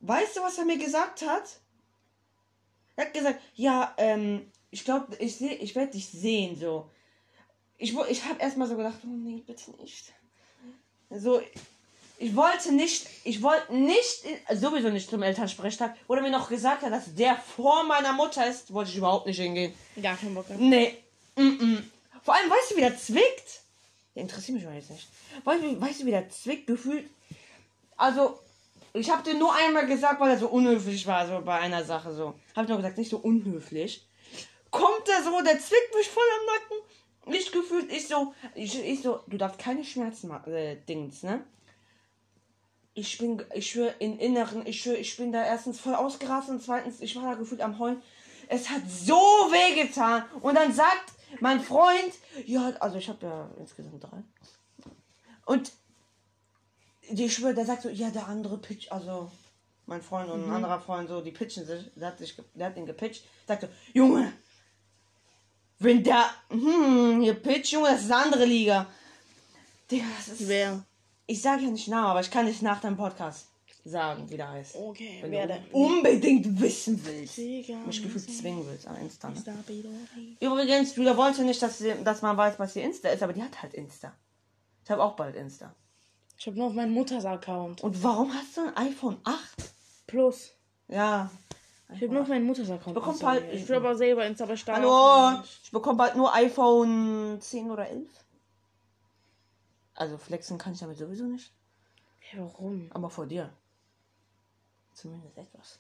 Weißt 0.02 0.38
du, 0.38 0.42
was 0.42 0.58
er 0.58 0.66
mir 0.66 0.78
gesagt 0.78 1.22
hat? 1.22 1.60
Er 2.96 3.06
hat 3.06 3.14
gesagt, 3.14 3.42
ja, 3.56 3.94
ähm, 3.98 4.52
ich 4.72 4.84
glaube, 4.84 5.16
ich 5.20 5.38
sehe, 5.38 5.56
ich 5.56 5.76
werde 5.76 5.92
dich 5.92 6.08
sehen, 6.08 6.58
so. 6.58 6.90
Ich, 7.78 7.98
ich 8.10 8.26
habe 8.26 8.40
erstmal 8.40 8.68
so 8.68 8.76
gedacht, 8.76 9.00
oh 9.04 9.08
nee, 9.08 9.42
bitte 9.46 9.72
nicht. 9.78 10.14
So, 11.10 11.42
ich 12.22 12.36
wollte 12.36 12.74
nicht, 12.74 13.08
ich 13.24 13.42
wollte 13.42 13.74
nicht, 13.74 14.26
sowieso 14.54 14.90
nicht 14.90 15.10
zum 15.10 15.24
Elternsprechtag, 15.24 15.96
wo 16.06 16.16
er 16.16 16.22
mir 16.22 16.30
noch 16.30 16.50
gesagt 16.50 16.84
hat, 16.84 16.92
dass 16.92 17.16
der 17.16 17.38
vor 17.38 17.84
meiner 17.86 18.12
Mutter 18.12 18.46
ist, 18.46 18.74
wollte 18.74 18.92
ich 18.92 18.98
überhaupt 18.98 19.26
nicht 19.26 19.40
hingehen. 19.40 19.74
Gar 20.02 20.18
keinen 20.18 20.36
Bock. 20.36 20.46
Nee. 20.58 20.98
Vor 21.36 22.36
allem, 22.36 22.50
weißt 22.50 22.72
du, 22.72 22.76
wie 22.76 22.82
der 22.82 22.98
zwickt? 22.98 23.62
Der 24.16 24.24
interessiert 24.24 24.56
mich 24.56 24.64
schon 24.66 24.76
jetzt 24.76 24.90
nicht. 24.90 25.08
Weißt 25.46 25.64
du, 25.64 25.80
weißt 25.80 26.02
du, 26.02 26.06
wie 26.08 26.12
der 26.12 26.30
zwickt 26.30 26.68
gefühlt? 26.68 27.10
Also, 27.96 28.38
ich 28.92 29.10
habe 29.10 29.24
dir 29.24 29.38
nur 29.38 29.56
einmal 29.56 29.88
gesagt, 29.88 30.20
weil 30.20 30.32
er 30.32 30.38
so 30.38 30.50
unhöflich 30.50 31.08
war, 31.08 31.26
so 31.26 31.40
bei 31.40 31.58
einer 31.58 31.86
Sache 31.86 32.14
so. 32.14 32.36
Hab 32.54 32.64
ich 32.64 32.70
nur 32.70 32.78
gesagt, 32.78 32.98
nicht 32.98 33.12
so 33.12 33.18
unhöflich. 33.18 34.06
Kommt 34.72 35.08
er 35.08 35.24
so, 35.24 35.42
der 35.42 35.58
zwickt 35.58 35.96
mich 35.96 36.10
voll 36.10 36.24
am 36.38 36.46
Nacken. 36.46 37.40
Ich 37.40 37.52
gefühlt, 37.52 37.90
ich 37.92 38.08
so, 38.10 38.34
ich, 38.56 38.78
ich 38.84 39.02
so, 39.02 39.22
du 39.28 39.38
darfst 39.38 39.60
keine 39.60 39.86
Schmerzen 39.86 40.28
machen, 40.28 40.54
äh, 40.54 40.76
Dings, 40.88 41.24
ne? 41.24 41.46
Ich 43.00 43.18
bin, 43.18 43.42
ich 43.54 43.72
schwöre, 43.72 43.96
in 44.00 44.20
Inneren, 44.20 44.66
ich 44.68 44.82
schwöre, 44.82 44.98
ich 44.98 45.16
bin 45.16 45.32
da 45.32 45.44
erstens 45.44 45.80
voll 45.80 45.96
ausgerastet 45.96 46.56
und 46.56 46.62
zweitens, 46.62 47.00
ich 47.00 47.16
war 47.16 47.24
da 47.24 47.34
gefühlt 47.36 47.62
am 47.62 47.80
Heulen. 47.80 48.02
Es 48.50 48.70
hat 48.70 48.82
so 48.90 49.14
weh 49.14 49.82
getan. 49.82 50.26
Und 50.42 50.56
dann 50.56 50.74
sagt 50.74 51.14
mein 51.40 51.62
Freund, 51.62 52.14
ja, 52.46 52.74
also 52.80 52.98
ich 52.98 53.08
habe 53.08 53.26
ja 53.26 53.50
insgesamt 53.58 54.04
drei. 54.04 54.24
Und 55.46 55.72
ich 57.02 57.34
schwöre, 57.34 57.54
der 57.54 57.66
sagt 57.66 57.84
so, 57.84 57.90
ja, 57.90 58.10
der 58.10 58.28
andere 58.28 58.58
pitch, 58.58 58.92
also 58.92 59.32
mein 59.86 60.02
Freund 60.02 60.30
und 60.30 60.44
ein 60.44 60.52
anderer 60.52 60.82
Freund, 60.82 61.08
so, 61.08 61.22
die 61.22 61.32
pitchen 61.32 61.66
sich, 61.66 61.92
der 61.96 62.10
hat, 62.10 62.20
sich, 62.20 62.36
der 62.54 62.68
hat 62.68 62.76
den 62.76 62.86
gepitcht, 62.86 63.24
sagt 63.48 63.62
so, 63.62 63.68
Junge, 63.94 64.34
wenn 65.80 66.04
der, 66.04 66.30
hm, 66.50 67.22
hier 67.22 67.34
pitcht, 67.36 67.72
Junge, 67.72 67.90
das 67.92 68.02
ist 68.02 68.12
eine 68.12 68.24
andere 68.26 68.46
Liga. 68.46 68.88
Digga, 69.90 70.06
das 70.18 70.28
ist, 70.28 70.48
Wer? 70.48 70.84
Ich 71.30 71.42
sage 71.42 71.64
ja 71.64 71.70
nicht 71.70 71.88
Namen, 71.88 72.08
aber 72.08 72.22
ich 72.22 72.32
kann 72.32 72.46
nicht 72.46 72.62
nach 72.62 72.82
deinem 72.82 72.98
Podcast 72.98 73.48
sagen, 73.86 74.30
wie 74.30 74.36
der 74.38 74.50
heißt. 74.50 74.76
Okay, 74.76 75.20
Wenn 75.22 75.32
wer 75.32 75.48
du 75.48 75.54
unbedingt 75.72 76.60
wissen 76.60 77.00
willst. 77.06 77.38
Mich 77.38 78.02
gefühlt 78.04 78.30
zwingen 78.38 78.66
willst 78.68 78.88
an 78.88 78.98
Insta. 78.98 79.30
Ne? 79.30 79.36
Ich 79.68 80.42
Übrigens, 80.42 80.96
Julia 80.96 81.16
wollte 81.16 81.44
nicht, 81.44 81.62
dass, 81.62 81.78
sie, 81.78 81.94
dass 82.04 82.22
man 82.22 82.36
weiß, 82.36 82.60
was 82.60 82.76
ihr 82.76 82.84
Insta 82.84 83.10
ist, 83.10 83.24
aber 83.24 83.34
die 83.34 83.44
hat 83.44 83.62
halt 83.62 83.74
Insta. 83.74 84.12
Ich 84.84 84.90
habe 84.92 85.04
auch 85.04 85.16
bald 85.16 85.36
Insta. 85.36 85.74
habe 86.46 86.58
nur 86.58 86.68
auf 86.68 86.74
meinen 86.74 86.94
Mutters 86.94 87.26
Account. 87.26 87.82
Und 87.82 88.04
warum 88.04 88.34
hast 88.34 88.58
du 88.58 88.62
ein 88.62 88.76
iPhone 88.88 89.18
8? 89.24 89.38
Plus. 90.08 90.52
Ja. 90.88 91.30
Ich 91.94 92.02
habe 92.02 92.14
nur 92.14 92.22
auf 92.24 92.28
meinen 92.28 92.46
Mutters 92.46 92.70
Account. 92.70 92.96
bekomm 92.96 93.12
installiert. 93.14 93.46
bald- 93.48 93.56
Ich 93.62 93.68
will 93.70 93.76
aber 93.78 93.96
selber 93.96 94.26
Insta 94.26 94.46
bei 94.46 94.56
Start. 94.58 94.80
Hallo, 94.80 95.42
ich 95.64 95.72
bekomme 95.72 95.98
bald 95.98 96.16
nur 96.16 96.34
iPhone 96.34 97.38
10 97.40 97.70
oder 97.72 97.88
11. 97.88 98.08
Also 100.00 100.18
flexen 100.18 100.58
kann 100.58 100.72
ich 100.74 100.80
damit 100.80 100.98
sowieso 100.98 101.26
nicht. 101.26 101.52
Hey, 102.20 102.40
warum? 102.40 102.90
Aber 102.94 103.10
vor 103.10 103.26
dir. 103.28 103.50
Zumindest 104.94 105.38
etwas. 105.38 105.80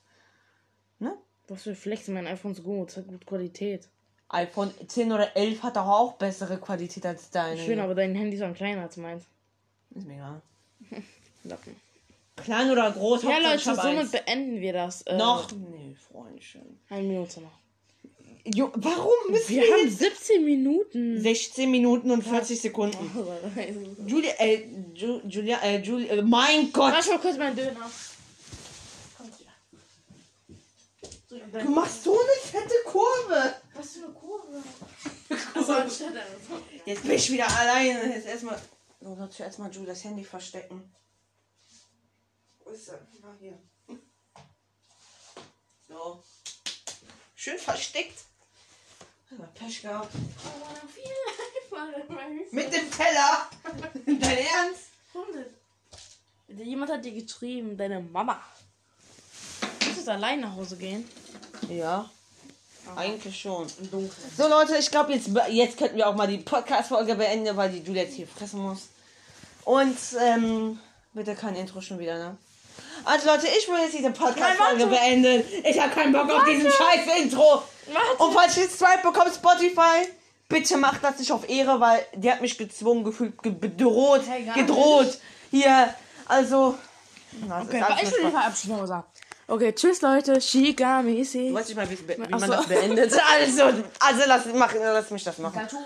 Ne? 0.99 1.15
Was 1.47 1.63
für 1.63 1.73
Flex, 1.73 2.09
mein 2.09 2.27
iPhone 2.27 2.51
ist 2.51 2.63
gut, 2.63 2.97
hat 2.97 3.07
gut 3.07 3.25
Qualität. 3.25 3.87
iPhone 4.27 4.73
10 4.85 5.11
oder 5.13 5.35
11 5.37 5.63
hat 5.63 5.77
doch 5.77 5.87
auch 5.87 6.13
bessere 6.13 6.57
Qualität 6.57 7.05
als 7.05 7.29
deine. 7.29 7.59
Schön, 7.61 7.79
aber 7.79 7.95
dein 7.95 8.13
Handy 8.13 8.35
ist 8.35 8.41
dann 8.41 8.53
kleiner 8.53 8.81
als 8.81 8.97
meins. 8.97 9.23
Ist 9.91 10.05
mir 10.05 10.15
egal. 10.15 10.41
Klein 12.35 12.71
oder 12.71 12.91
groß? 12.91 13.23
Ja, 13.23 13.37
Leute, 13.39 13.59
somit 13.59 13.99
eins. 13.99 14.11
beenden 14.11 14.59
wir 14.61 14.73
das. 14.73 15.01
Äh, 15.03 15.17
Noch? 15.17 15.51
Nee, 15.51 15.95
Freundchen. 15.95 16.79
Eine 16.89 17.07
Minute 17.07 17.41
noch. 17.41 17.57
Jo, 18.55 18.71
warum 18.75 19.31
müssen 19.31 19.49
Wir 19.49 19.61
wir, 19.63 19.73
haben 19.73 19.87
jetzt 19.87 19.99
17 19.99 20.43
Minuten. 20.43 21.21
16 21.21 21.69
Minuten 21.69 22.09
und 22.11 22.23
40 22.23 22.59
Sekunden? 22.59 23.11
Julia, 24.07 24.31
äh, 24.39 24.65
Ju, 24.93 25.21
Julia, 25.27 25.59
äh, 25.61 25.79
Julia, 25.81 26.13
äh, 26.13 26.21
mein 26.21 26.71
Gott! 26.71 26.93
Mach 26.93 27.07
mal 27.07 27.19
kurz 27.19 27.37
meinen 27.37 27.55
Döner. 27.55 27.91
Du 31.29 31.69
machst 31.69 32.03
so 32.03 32.19
eine 32.19 32.29
fette 32.41 32.73
Kurve! 32.85 33.55
Was 33.75 33.91
für 33.91 34.05
eine 34.05 34.13
Kurve? 34.13 34.63
Jetzt 36.85 37.03
bin 37.03 37.11
ich 37.11 37.31
wieder 37.31 37.47
alleine. 37.47 38.15
Jetzt 38.15 38.27
erstmal. 38.27 38.59
So, 38.99 39.29
ich 39.29 39.39
erstmal 39.39 39.71
Julias 39.71 40.03
Handy 40.03 40.23
verstecken. 40.23 40.91
Wo 42.63 42.71
ist 42.71 42.89
er? 42.89 43.07
Ah, 43.23 43.35
hier. 43.39 43.59
So. 45.87 46.23
Schön 47.35 47.57
versteckt. 47.57 48.28
Aber 49.31 49.47
Pech 49.53 49.81
gehabt. 49.81 50.13
Mit 52.51 52.73
dem 52.73 52.91
Teller! 52.91 53.49
Dein 54.05 54.37
Ernst? 54.37 54.89
Jemand 56.47 56.91
hat 56.91 57.05
dir 57.05 57.11
geschrieben, 57.11 57.77
deine 57.77 57.99
Mama. 57.99 58.41
Du 59.79 59.85
jetzt 59.87 60.09
allein 60.09 60.41
nach 60.41 60.55
Hause 60.55 60.77
gehen? 60.77 61.07
Ja. 61.69 62.09
Eigentlich 62.95 63.39
schon. 63.39 63.67
So 64.35 64.47
Leute, 64.47 64.77
ich 64.77 64.89
glaube 64.89 65.13
jetzt, 65.13 65.29
jetzt 65.49 65.77
könnten 65.77 65.97
wir 65.97 66.07
auch 66.07 66.15
mal 66.15 66.27
die 66.27 66.39
Podcast-Folge 66.39 67.15
beenden, 67.15 67.55
weil 67.55 67.71
die 67.71 67.79
Julia 67.79 68.03
jetzt 68.03 68.15
hier 68.15 68.27
fressen 68.27 68.61
muss. 68.61 68.87
Und 69.63 69.97
ähm, 70.19 70.79
bitte 71.13 71.35
kein 71.35 71.55
Intro 71.55 71.81
schon 71.81 71.99
wieder, 71.99 72.17
ne? 72.17 72.37
Also 73.05 73.27
Leute, 73.27 73.47
ich 73.47 73.67
will 73.67 73.79
jetzt 73.79 73.97
diese 73.97 74.11
Podcast-Folge 74.11 74.81
warte. 74.81 74.87
beenden. 74.87 75.43
Ich 75.63 75.79
habe 75.79 75.89
keinen 75.91 76.11
Bock 76.13 76.29
auf 76.31 76.43
diesen 76.45 76.69
scheiß 76.71 77.21
Intro. 77.21 77.63
Warte. 77.91 78.23
Und 78.23 78.33
falls 78.33 78.55
ich 78.57 78.63
jetzt 78.63 78.75
Stripe 78.75 79.01
bekomme, 79.03 79.31
Spotify, 79.33 80.07
bitte 80.47 80.77
macht 80.77 81.03
das 81.03 81.17
nicht 81.19 81.31
auf 81.31 81.47
Ehre, 81.49 81.79
weil 81.79 82.05
die 82.15 82.31
hat 82.31 82.41
mich 82.41 82.57
gezwungen, 82.57 83.03
gefühlt, 83.03 83.41
ge 83.41 83.51
bedroht, 83.51 84.21
Hey, 84.27 84.43
gedroht. 84.55 85.17
Hier, 85.51 85.93
also... 86.27 86.77
Na, 87.47 87.61
Okay, 87.61 87.81
aber 87.81 87.95
ich 87.95 88.11
will 88.11 88.19
die 88.23 88.27
Spaß. 88.27 88.31
Verabschiedung 88.31 88.87
sagen. 88.87 89.05
Okay, 89.47 89.73
tschüss 89.73 90.01
Leute. 90.01 90.39
Shigami 90.39 91.23
Du 91.23 91.53
weißt 91.55 91.69
nicht 91.69 91.75
mal, 91.75 91.89
wie, 91.89 91.97
wie 92.07 92.17
man 92.29 92.39
so. 92.39 92.47
das 92.47 92.67
beendet. 92.67 93.11
Also, 93.39 93.63
also 93.99 94.21
lass, 94.27 94.43
mach, 94.53 94.73
lass 94.75 95.09
mich 95.09 95.23
das 95.23 95.37
machen. 95.39 95.59
Tschüss. 95.67 95.81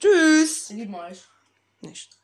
Tschüss. 0.00 0.70
Wir 0.70 0.76
lieben 0.78 0.94
euch. 0.96 1.18
Nicht. 1.80 2.17